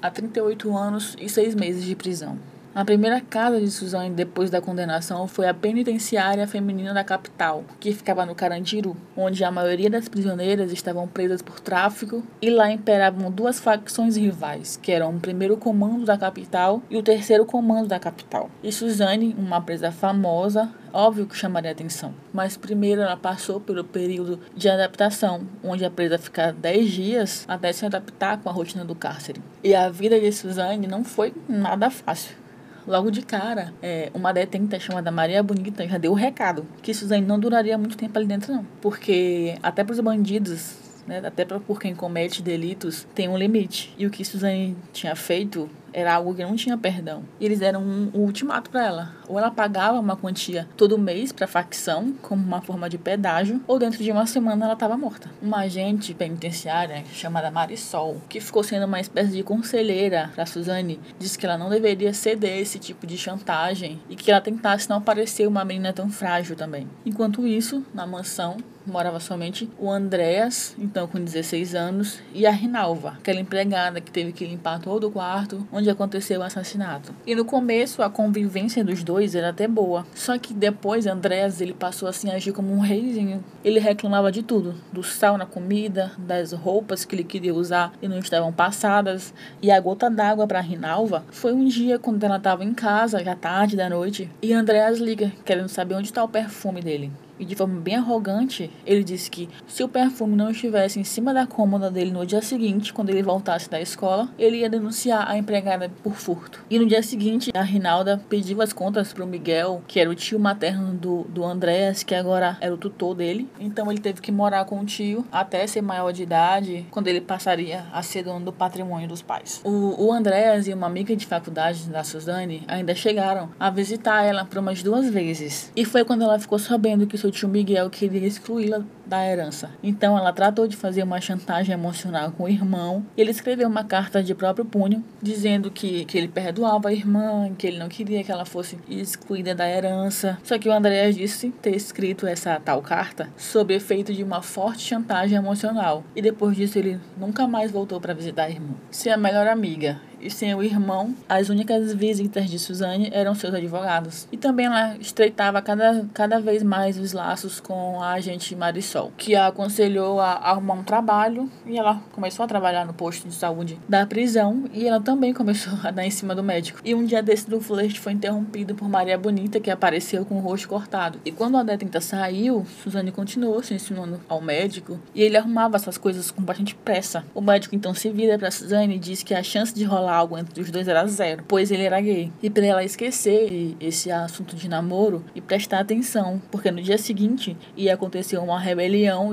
[0.00, 2.38] a 38 anos e 6 meses de prisão.
[2.74, 7.92] A primeira casa de Suzane depois da condenação foi a penitenciária feminina da capital, que
[7.92, 13.30] ficava no Carandiru, onde a maioria das prisioneiras estavam presas por tráfico e lá imperavam
[13.30, 18.00] duas facções rivais, que eram o primeiro comando da capital e o terceiro comando da
[18.00, 18.50] capital.
[18.60, 24.40] E Suzane, uma presa famosa, óbvio que chamaria atenção, mas primeiro ela passou pelo período
[24.56, 28.96] de adaptação, onde a presa fica 10 dias até se adaptar com a rotina do
[28.96, 29.40] cárcere.
[29.62, 32.42] E a vida de Suzane não foi nada fácil.
[32.86, 37.24] Logo de cara, é, uma detenta chamada Maria Bonita já deu o recado que Suzane
[37.26, 38.64] não duraria muito tempo ali dentro, não.
[38.82, 43.94] Porque até para os bandidos, né, até pra, por quem comete delitos, tem um limite.
[43.98, 47.22] E o que Suzane tinha feito era algo que não tinha perdão.
[47.38, 49.12] E eles deram um, um ultimato para ela.
[49.28, 53.62] Ou ela pagava uma quantia todo mês para a facção, como uma forma de pedágio,
[53.66, 55.30] ou dentro de uma semana ela estava morta.
[55.40, 61.38] Uma agente penitenciária chamada Marisol, que ficou sendo uma espécie de conselheira para Suzane, disse
[61.38, 65.46] que ela não deveria ceder esse tipo de chantagem e que ela tentasse não parecer
[65.46, 66.88] uma menina tão frágil também.
[67.06, 73.10] Enquanto isso, na mansão, morava somente o Andréas, então com 16 anos, e a Rinalva,
[73.10, 77.14] aquela empregada que teve que limpar todo o quarto onde aconteceu o assassinato.
[77.26, 81.72] E no começo a convivência dos dois era até boa, só que depois Andréas ele
[81.72, 83.44] passou assim a agir como um reizinho.
[83.64, 88.08] Ele reclamava de tudo, do sal na comida, das roupas que ele queria usar e
[88.08, 92.64] não estavam passadas, e a gota d'água para Rinalva foi um dia quando ela estava
[92.64, 96.80] em casa, já tarde da noite, e Andréas liga querendo saber onde está o perfume
[96.80, 101.04] dele e de forma bem arrogante, ele disse que se o perfume não estivesse em
[101.04, 105.28] cima da cômoda dele no dia seguinte, quando ele voltasse da escola, ele ia denunciar
[105.28, 106.64] a empregada por furto.
[106.70, 110.14] E no dia seguinte, a Rinalda pediu as contas para o Miguel, que era o
[110.14, 113.48] tio materno do, do Andréas, que agora era o tutor dele.
[113.58, 117.20] Então ele teve que morar com o tio até ser maior de idade, quando ele
[117.20, 119.60] passaria a ser dono do patrimônio dos pais.
[119.64, 124.44] O, o Andréas e uma amiga de faculdade da Suzane ainda chegaram a visitar ela
[124.44, 125.70] por umas duas vezes.
[125.74, 129.70] E foi quando ela ficou sabendo que seu tio Miguel queria excluí-la da herança.
[129.82, 133.04] Então ela tratou de fazer uma chantagem emocional com o irmão.
[133.16, 137.66] Ele escreveu uma carta de próprio punho dizendo que, que ele perdoava a irmã, que
[137.66, 140.38] ele não queria que ela fosse excluída da herança.
[140.42, 144.82] Só que o Andréas disse ter escrito essa tal carta sob efeito de uma forte
[144.82, 146.04] chantagem emocional.
[146.14, 148.74] E depois disso ele nunca mais voltou para visitar a irmã.
[148.90, 153.52] Se a melhor amiga e sem o irmão, as únicas visitas de Suzane eram seus
[153.52, 154.26] advogados.
[154.32, 159.34] E também ela estreitava cada, cada vez mais os laços com a agente Marisol, que
[159.34, 163.78] a aconselhou a arrumar um trabalho e ela começou a trabalhar no posto de saúde
[163.88, 166.80] da prisão e ela também começou a dar em cima do médico.
[166.84, 170.40] E um dia desse do flerte foi interrompido por Maria Bonita, que apareceu com o
[170.40, 171.18] rosto cortado.
[171.24, 175.98] E quando a detenta saiu, Suzane continuou se ensinando ao médico e ele arrumava essas
[175.98, 177.24] coisas com bastante pressa.
[177.34, 180.38] O médico então se vira para Suzane e diz que a chance de rolar algo
[180.38, 182.32] entre os dois era zero, pois ele era gay.
[182.42, 187.56] E para ela esquecer esse assunto de namoro e prestar atenção, porque no dia seguinte
[187.76, 188.83] ia acontecer uma rebelião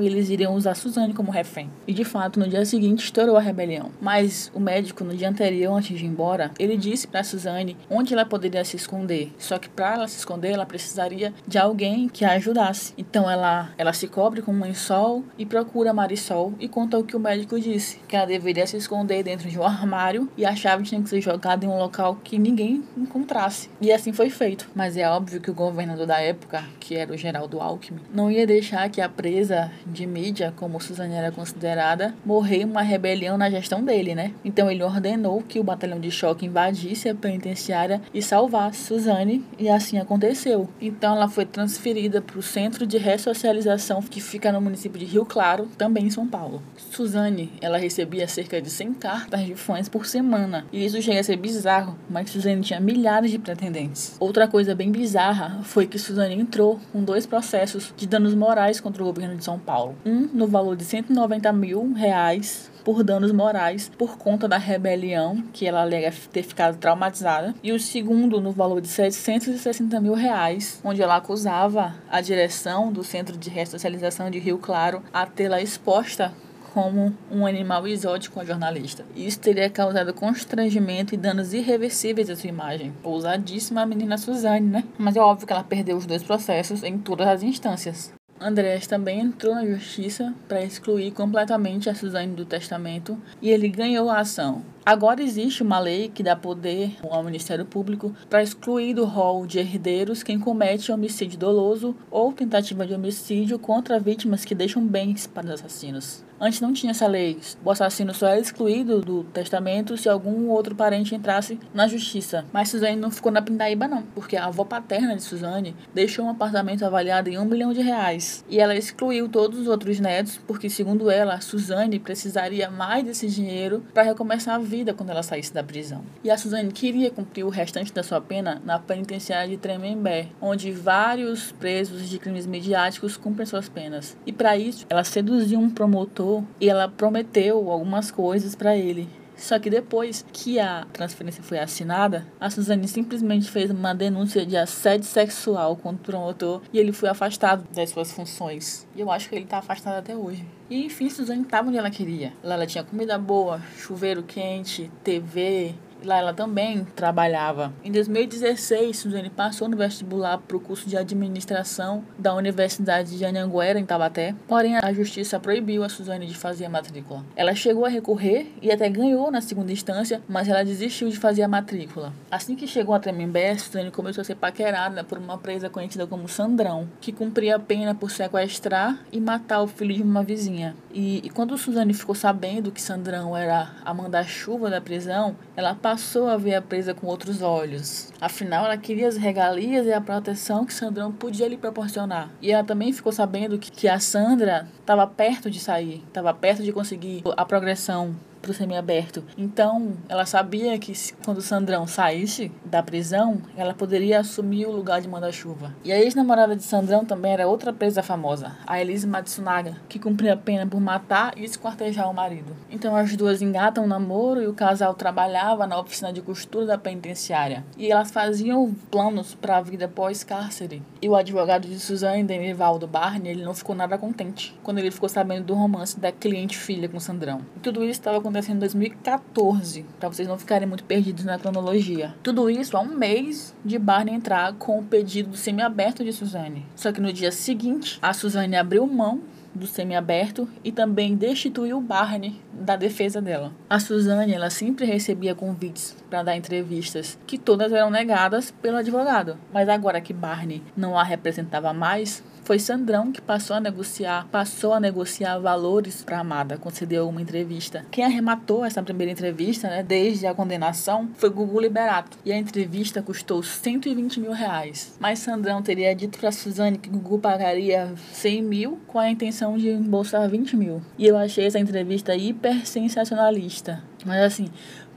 [0.02, 1.70] e eles iriam usar Suzane como refém.
[1.88, 3.92] E de fato, no dia seguinte estourou a rebelião.
[4.02, 8.14] Mas o médico, no dia anterior, antes de ir embora, ele disse para Suzane onde
[8.14, 9.32] ela poderia se esconder.
[9.38, 12.94] Só que para ela se esconder, ela precisaria de alguém que a ajudasse.
[12.98, 17.16] Então ela, ela se cobre com um lençol e procura Marisol e conta o que
[17.16, 20.84] o médico disse, que ela deveria se esconder dentro de um armário e achar chave
[20.84, 23.70] tinha que ser jogada em um local que ninguém encontrasse.
[23.82, 24.70] E assim foi feito.
[24.74, 28.48] Mas é óbvio que o governador da época, que era o Geraldo Alckmin, não ia
[28.48, 33.50] deixar que a presa defesa de mídia, como Suzane era considerada, morreu uma rebelião na
[33.50, 34.34] gestão dele, né?
[34.46, 39.68] Então ele ordenou que o batalhão de choque invadisse a penitenciária e salvasse Suzane, e
[39.68, 40.70] assim aconteceu.
[40.80, 45.26] Então ela foi transferida para o centro de ressocialização que fica no município de Rio
[45.26, 46.62] Claro, também em São Paulo.
[46.78, 51.24] Suzane, ela recebia cerca de 100 cartas de fãs por semana, e isso chega a
[51.24, 54.16] ser bizarro, mas Suzane tinha milhares de pretendentes.
[54.20, 59.02] Outra coisa bem bizarra foi que Suzane entrou com dois processos de danos morais contra
[59.02, 59.96] o governo de São Paulo.
[60.06, 65.68] Um no valor de 190 mil reais por danos morais por conta da rebelião, que
[65.68, 71.02] ela alega ter ficado traumatizada, e o segundo no valor de 760 mil reais, onde
[71.02, 76.34] ela acusava a direção do Centro de Ressocialização de Rio Claro a tê-la exposta
[76.74, 79.06] como um animal exótico a jornalista.
[79.16, 82.94] Isso teria causado constrangimento e danos irreversíveis à sua imagem.
[83.04, 84.84] Ousadíssima a menina Suzane, né?
[84.98, 88.14] Mas é óbvio que ela perdeu os dois processos em todas as instâncias.
[88.42, 94.10] Andrés também entrou na justiça para excluir completamente a Suzane do testamento e ele ganhou
[94.10, 94.64] a ação.
[94.84, 99.60] Agora existe uma lei que dá poder ao Ministério Público para excluir do rol de
[99.60, 105.46] herdeiros quem comete homicídio doloso ou tentativa de homicídio contra vítimas que deixam bens para
[105.46, 106.24] os assassinos.
[106.44, 107.38] Antes não tinha essa lei.
[107.64, 112.44] O assassino só era excluído do testamento se algum outro parente entrasse na justiça.
[112.52, 116.32] Mas Suzane não ficou na pindaíba, não, porque a avó paterna de Suzane deixou um
[116.32, 118.44] apartamento avaliado em um milhão de reais.
[118.50, 123.86] E ela excluiu todos os outros netos, porque, segundo ela, Suzane precisaria mais desse dinheiro
[123.94, 126.02] para recomeçar a vida quando ela saísse da prisão.
[126.24, 130.72] E a Suzane queria cumprir o restante da sua pena na penitenciária de Tremembé, onde
[130.72, 134.16] vários presos de crimes midiáticos cumprem suas penas.
[134.26, 139.10] E para isso, ela seduziu um promotor e ela prometeu algumas coisas para ele.
[139.42, 144.56] Só que depois que a transferência foi assinada, a Suzane simplesmente fez uma denúncia de
[144.56, 148.88] assédio sexual contra o promotor e ele foi afastado das suas funções.
[148.96, 150.46] E eu acho que ele está afastado até hoje.
[150.70, 152.34] E enfim, Suzane estava onde ela queria.
[152.44, 157.74] Lá ela tinha comida boa, chuveiro quente, TV, Lá ela também trabalhava.
[157.84, 163.80] Em 2016, Suzane passou no vestibular para o curso de administração da Universidade de Anhanguera,
[163.80, 164.36] em Tabaté.
[164.48, 167.24] Porém, a justiça proibiu a Suzane de fazer a matrícula.
[167.36, 171.44] Ela chegou a recorrer e até ganhou na segunda instância, mas ela desistiu de fazer
[171.44, 172.14] a matrícula.
[172.30, 176.28] Assim que chegou a Tremembé, Suzane começou a ser paquerada por uma presa conhecida como
[176.28, 180.76] Sandrão, que cumpria a pena por sequestrar e matar o filho de uma vizinha.
[180.94, 186.30] E, e quando Suzane ficou sabendo que Sandrão era a manda-chuva da prisão, ela passou
[186.30, 188.14] a ver a presa com outros olhos.
[188.22, 192.30] Afinal, ela queria as regalias e a proteção que Sandrão podia lhe proporcionar.
[192.42, 196.64] E ela também ficou sabendo que, que a Sandra estava perto de sair, estava perto
[196.64, 199.24] de conseguir a progressão pro semiaberto.
[199.38, 205.02] Então, ela sabia que quando o Sandrão saísse da prisão, ela poderia assumir o lugar
[205.02, 205.74] de manda-chuva.
[205.84, 210.34] E a ex-namorada de Sandrão também era outra presa famosa, a Elise Matsunaga, que cumpria
[210.34, 212.56] a pena por matar e esquartejar o marido.
[212.70, 216.78] Então, as duas engatam o namoro e o casal trabalhava na oficina de costura da
[216.78, 217.64] penitenciária.
[217.78, 220.82] E elas faziam planos para a vida pós-cárcere.
[221.02, 225.10] E o advogado de Suzane, Denivaldo Barney, ele não ficou nada contente quando ele ficou
[225.10, 227.42] sabendo do romance da cliente filha com Sandrão.
[227.58, 232.16] E tudo isso estava acontecendo em 2014, para vocês não ficarem muito perdidos na cronologia.
[232.24, 236.66] Tudo isso há um mês de Barney entrar com o pedido do semiaberto de Suzane.
[236.76, 239.22] Só que no dia seguinte, a Suzane abriu mão
[239.54, 243.52] do semiaberto e também destituiu Barney da defesa dela.
[243.70, 249.38] A Suzane, ela sempre recebia convites para dar entrevistas, que todas eram negadas pelo advogado.
[249.54, 254.74] Mas agora que Barney não a representava mais, foi Sandrão que passou a negociar, passou
[254.74, 257.86] a negociar valores para Amada, concedeu uma entrevista.
[257.92, 262.18] Quem arrematou essa primeira entrevista, né, desde a condenação, foi Gugu Liberato.
[262.26, 264.96] E a entrevista custou 120 mil reais.
[265.00, 269.70] Mas Sandrão teria dito para Suzane que Gugu pagaria 100 mil com a intenção de
[269.70, 270.82] embolsar 20 mil.
[270.98, 273.84] E eu achei essa entrevista hiper sensacionalista.
[274.06, 274.50] Mas assim,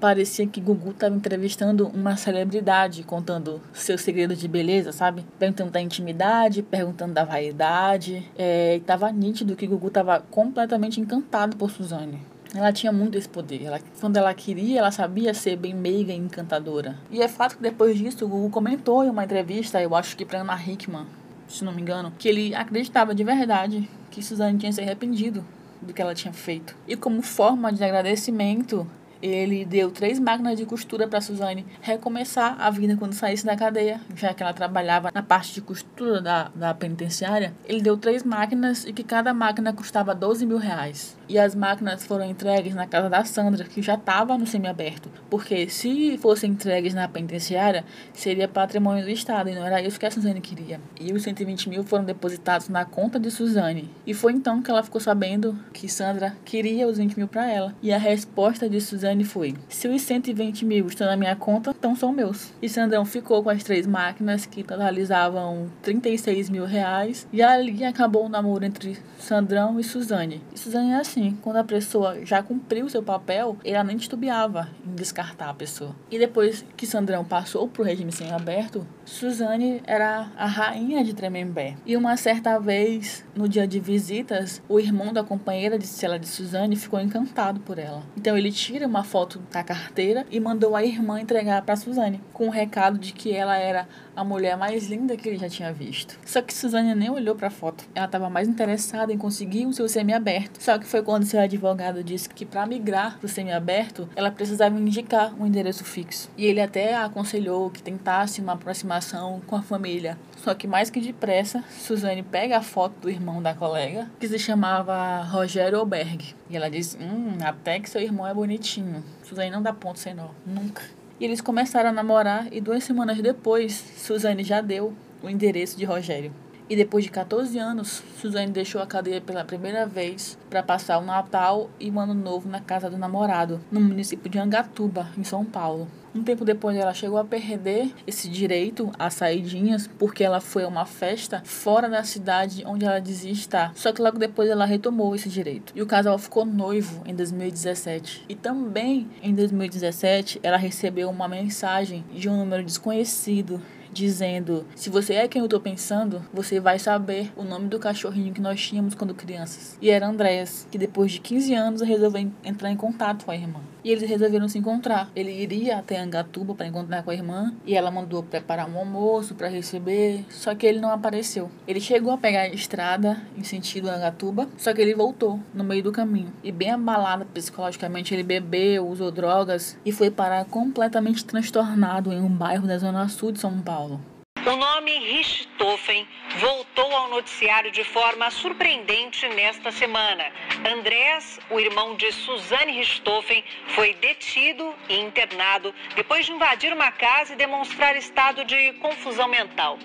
[0.05, 5.25] parecia que Gugu estava entrevistando uma celebridade, contando seus segredos de beleza, sabe?
[5.39, 8.23] Perguntando da intimidade, perguntando da vaidade.
[8.37, 12.21] É, e tava nítido que Gugu estava completamente encantado por Suzane.
[12.55, 13.63] Ela tinha muito esse poder.
[13.63, 16.99] Ela, quando ela queria, ela sabia ser bem meiga e encantadora.
[17.11, 20.27] E é fato que depois disso, o Gugu comentou em uma entrevista, eu acho que
[20.27, 21.07] para Ana Hickman,
[21.49, 25.43] se não me engano, que ele acreditava de verdade que Suzane tinha se arrependido
[25.81, 26.77] do que ela tinha feito.
[26.87, 28.87] E como forma de agradecimento,
[29.27, 34.01] ele deu três máquinas de costura para Suzane recomeçar a vida quando saísse da cadeia,
[34.15, 37.55] já que ela trabalhava na parte de costura da, da penitenciária.
[37.65, 41.17] Ele deu três máquinas e que cada máquina custava 12 mil reais.
[41.27, 45.71] E as máquinas foram entregues na casa da Sandra, que já estava no semiaberto, porque
[45.71, 50.11] se fossem entregues na penitenciária, seria patrimônio do Estado e não era isso que a
[50.11, 50.81] Suzane queria.
[51.01, 53.91] E os 120 mil foram depositados na conta de Suzane.
[54.07, 57.75] E foi então que ela ficou sabendo que Sandra queria os 20 mil para ela.
[57.83, 61.95] E a resposta de Suzane foi: se os 120 mil estão na minha conta, então
[61.95, 62.53] são meus.
[62.61, 67.29] E Sandrão ficou com as três máquinas que totalizavam 36 mil reais.
[67.33, 70.43] E ali acabou o namoro entre Sandrão e Suzane.
[70.55, 74.95] E Suzane é assim: quando a pessoa já cumpriu seu papel, ela nem titubeava em
[74.95, 75.95] descartar a pessoa.
[76.11, 81.77] E depois que Sandrão passou pro regime semi-aberto, Suzane era a rainha de Tremembé.
[81.85, 86.27] E uma certa vez, no dia de visitas, o irmão da companheira de cela de
[86.27, 88.03] Suzane ficou encantado por ela.
[88.17, 92.47] Então ele tira uma foto da carteira e mandou a irmã entregar para Suzane, com
[92.47, 96.19] o recado de que ela era a mulher mais linda que ele já tinha visto.
[96.25, 97.85] Só que Suzane nem olhou para a foto.
[97.95, 100.63] Ela estava mais interessada em conseguir o seu semi-aberto.
[100.63, 104.79] Só que foi quando seu advogado disse que para migrar para o semi-aberto, ela precisava
[104.79, 106.31] indicar um endereço fixo.
[106.37, 110.19] E ele até aconselhou que tentasse uma aproximação com a família.
[110.37, 114.39] Só que mais que depressa, Suzane pega a foto do irmão da colega, que se
[114.39, 116.35] chamava Rogério Oberg.
[116.51, 119.03] E ela diz: Hum, até que seu irmão é bonitinho.
[119.23, 120.29] Suzane não dá ponto sem nó.
[120.47, 120.83] Nunca.
[121.19, 124.93] E eles começaram a namorar e duas semanas depois, Suzane já deu
[125.23, 126.33] o endereço de Rogério.
[126.69, 131.05] E depois de 14 anos, Suzane deixou a cadeia pela primeira vez para passar o
[131.05, 135.45] Natal e o Ano Novo na casa do namorado, no município de Angatuba, em São
[135.45, 135.87] Paulo.
[136.15, 140.69] Um tempo depois, ela chegou a perder esse direito a saidinhas porque ela foi a
[140.69, 143.73] uma festa fora da cidade onde ela dizia estar.
[143.75, 145.73] Só que logo depois ela retomou esse direito.
[145.75, 148.25] E o casal ficou noivo em 2017.
[148.29, 153.61] E também em 2017 ela recebeu uma mensagem de um número desconhecido
[153.95, 158.35] dizendo: Se você é quem eu tô pensando, você vai saber o nome do cachorrinho
[158.35, 159.79] que nós tínhamos quando crianças.
[159.81, 163.61] E era Andréas, que depois de 15 anos resolveu entrar em contato com a irmã.
[163.85, 165.11] E eles resolveram se encontrar.
[165.15, 169.35] Ele iria até Angatuba para encontrar com a irmã e ela mandou preparar um almoço
[169.35, 171.51] para receber, só que ele não apareceu.
[171.69, 175.83] Ele chegou a pegar a estrada em sentido Angatuba, só que ele voltou no meio
[175.83, 176.33] do caminho.
[176.43, 182.29] E bem abalado psicologicamente, ele bebeu, usou drogas e foi parar completamente transtornado em um
[182.29, 184.01] bairro da zona sul de São Paulo.
[184.47, 190.31] O nome Richthofen voltou ao noticiário de forma surpreendente nesta semana.
[190.71, 197.33] Andrés, o irmão de Suzane Richthofen, foi detido e internado depois de invadir uma casa
[197.33, 199.79] e demonstrar estado de confusão mental.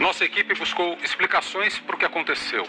[0.00, 2.66] Nossa equipe buscou explicações para o que aconteceu.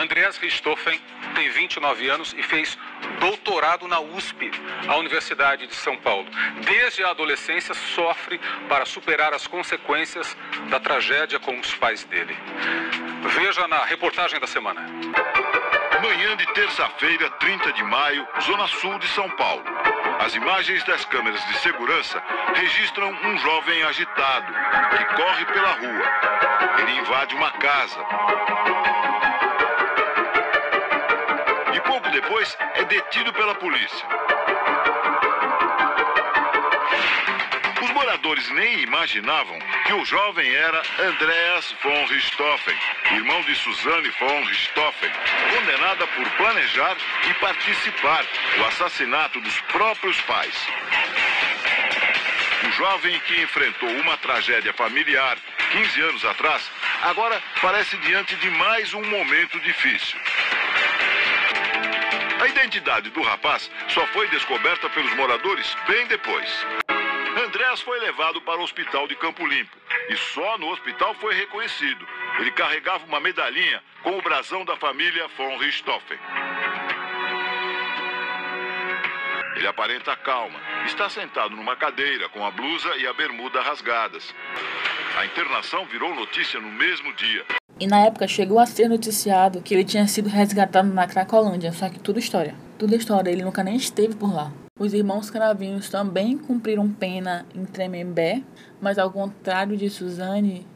[0.00, 1.00] Andreas Richthofen
[1.36, 2.78] tem 29 anos e fez
[3.20, 4.50] doutorado na USP,
[4.88, 6.26] a Universidade de São Paulo.
[6.64, 10.34] Desde a adolescência sofre para superar as consequências
[10.70, 12.34] da tragédia com os pais dele.
[13.34, 14.80] Veja na reportagem da semana.
[16.02, 19.64] Manhã de terça-feira, 30 de maio, Zona Sul de São Paulo.
[20.18, 22.22] As imagens das câmeras de segurança
[22.54, 24.52] registram um jovem agitado
[24.96, 26.80] que corre pela rua.
[26.80, 28.00] Ele invade uma casa.
[32.20, 34.06] Depois é detido pela polícia.
[37.82, 42.74] Os moradores nem imaginavam que o jovem era Andreas von Richthofen,
[43.12, 45.10] irmão de Suzanne von Richthofen,
[45.50, 46.96] condenada por planejar
[47.28, 48.24] e participar
[48.56, 50.66] do assassinato dos próprios pais.
[52.66, 55.36] O jovem que enfrentou uma tragédia familiar
[55.70, 56.70] 15 anos atrás,
[57.02, 60.18] agora parece diante de mais um momento difícil.
[62.40, 66.66] A identidade do rapaz só foi descoberta pelos moradores bem depois.
[67.44, 69.76] Andrés foi levado para o hospital de Campo Limpo
[70.08, 72.06] e só no hospital foi reconhecido.
[72.38, 76.18] Ele carregava uma medalhinha com o brasão da família von Richthofen.
[79.56, 80.60] Ele aparenta calma.
[80.84, 84.34] Está sentado numa cadeira com a blusa e a bermuda rasgadas.
[85.16, 87.46] A internação virou notícia no mesmo dia.
[87.78, 91.90] E na época chegou a ser noticiado que ele tinha sido resgatado na Cracolândia, só
[91.90, 92.54] que tudo história.
[92.78, 94.50] Tudo história, ele nunca nem esteve por lá.
[94.78, 98.42] Os irmãos cravinhos também cumpriram pena em Tremembé,
[98.80, 100.66] mas ao contrário de Suzane,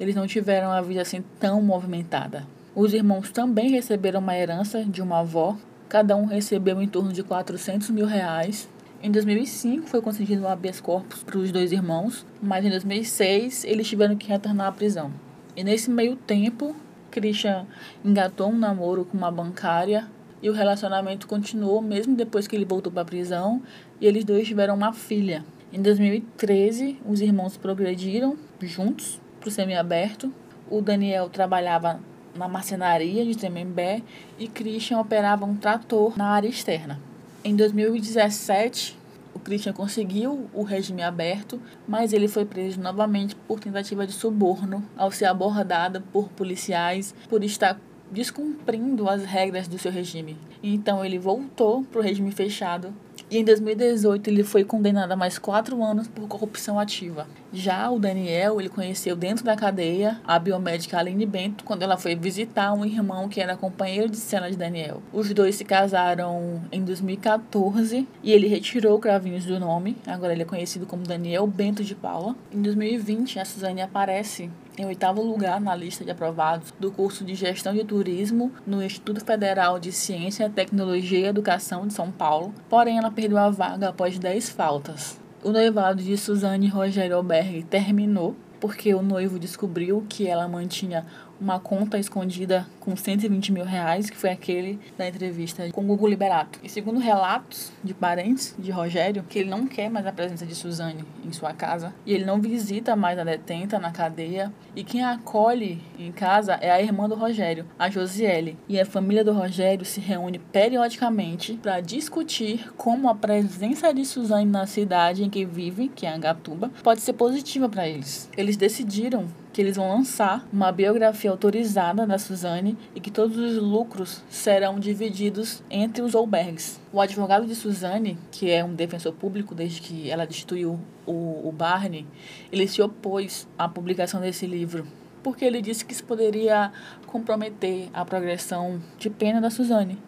[0.00, 2.44] eles não tiveram a vida assim tão movimentada.
[2.74, 5.56] Os irmãos também receberam uma herança de uma avó,
[5.88, 8.68] cada um recebeu em torno de 400 mil reais.
[9.00, 13.88] Em 2005 foi concedido o habeas corpus para os dois irmãos, mas em 2006 eles
[13.88, 15.12] tiveram que retornar à prisão.
[15.56, 16.74] E nesse meio tempo,
[17.10, 17.66] Christian
[18.04, 20.06] engatou um namoro com uma bancária
[20.42, 23.62] e o relacionamento continuou mesmo depois que ele voltou para a prisão
[24.00, 25.44] e eles dois tiveram uma filha.
[25.72, 30.32] Em 2013, os irmãos progrediram juntos para o semiaberto.
[30.68, 32.00] O Daniel trabalhava
[32.34, 34.02] na marcenaria de Tremembé
[34.38, 37.00] e Christian operava um trator na área externa.
[37.42, 38.98] Em 2017,
[39.40, 45.10] Christian conseguiu o regime aberto, mas ele foi preso novamente por tentativa de suborno ao
[45.10, 47.80] ser abordado por policiais por estar
[48.10, 50.36] descumprindo as regras do seu regime.
[50.62, 52.92] Então ele voltou para o regime fechado
[53.30, 57.26] e em 2018 ele foi condenado a mais quatro anos por corrupção ativa.
[57.52, 62.16] Já o Daniel, ele conheceu dentro da cadeia a biomédica Aline Bento quando ela foi
[62.16, 65.00] visitar um irmão que era companheiro de cena de Daniel.
[65.12, 69.96] Os dois se casaram em 2014 e ele retirou cravinhos do nome.
[70.06, 72.34] Agora ele é conhecido como Daniel Bento de Paula.
[72.52, 74.50] Em 2020, a Suzane aparece
[74.80, 79.22] em oitavo lugar na lista de aprovados do curso de Gestão de Turismo no Instituto
[79.22, 84.18] Federal de Ciência, Tecnologia e Educação de São Paulo, porém ela perdeu a vaga após
[84.18, 85.20] 10 faltas.
[85.44, 91.04] O noivado de Suzane Rogério Alberg terminou porque o noivo descobriu que ela mantinha
[91.38, 96.08] uma conta escondida com 120 mil reais, que foi aquele da entrevista com o Google
[96.08, 96.58] Liberato.
[96.60, 100.56] E segundo relatos de parentes de Rogério, que ele não quer mais a presença de
[100.56, 104.52] Suzane em sua casa e ele não visita mais a detenta na cadeia.
[104.74, 108.58] E quem a acolhe em casa é a irmã do Rogério, a Josiele.
[108.68, 114.50] E a família do Rogério se reúne periodicamente para discutir como a presença de Suzane
[114.50, 118.28] na cidade em que vive, que é Angatuba, pode ser positiva para eles.
[118.36, 123.56] Eles decidiram que eles vão lançar uma biografia autorizada da Suzane e que todos os
[123.62, 126.80] lucros serão divididos entre os albergues.
[126.92, 131.52] O advogado de Suzane, que é um defensor público desde que ela destituiu o, o
[131.52, 132.06] Barney,
[132.50, 134.86] ele se opôs à publicação desse livro
[135.22, 136.72] porque ele disse que isso poderia
[137.06, 139.98] comprometer a progressão de pena da Suzane.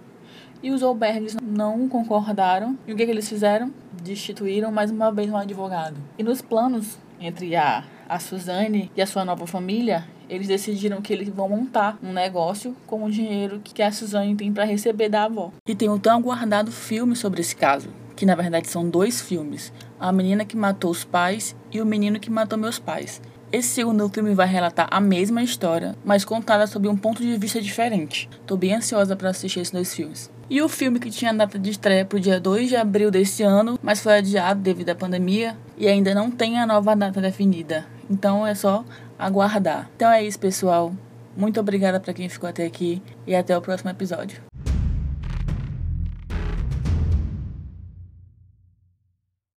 [0.62, 2.78] E os albergues não concordaram.
[2.86, 3.72] E o que, que eles fizeram?
[4.02, 5.96] Destituíram mais uma vez um advogado.
[6.16, 11.12] E nos planos entre a a Suzane e a sua nova família, eles decidiram que
[11.12, 15.24] eles vão montar um negócio com o dinheiro que a Suzane tem para receber da
[15.24, 15.52] avó.
[15.66, 19.72] E tem um tão aguardado filme sobre esse caso, que na verdade são dois filmes:
[20.00, 23.20] A Menina que Matou os Pais e O Menino que Matou Meus Pais.
[23.52, 27.60] Esse segundo filme vai relatar a mesma história, mas contada sob um ponto de vista
[27.60, 28.26] diferente.
[28.46, 30.30] Tô bem ansiosa para assistir esses dois filmes.
[30.48, 33.42] E o filme que tinha data de estreia para o dia 2 de abril desse
[33.42, 37.84] ano, mas foi adiado devido à pandemia e ainda não tem a nova data definida.
[38.08, 38.84] Então é só
[39.18, 39.90] aguardar.
[39.96, 40.94] Então é isso, pessoal.
[41.36, 44.51] Muito obrigada para quem ficou até aqui e até o próximo episódio.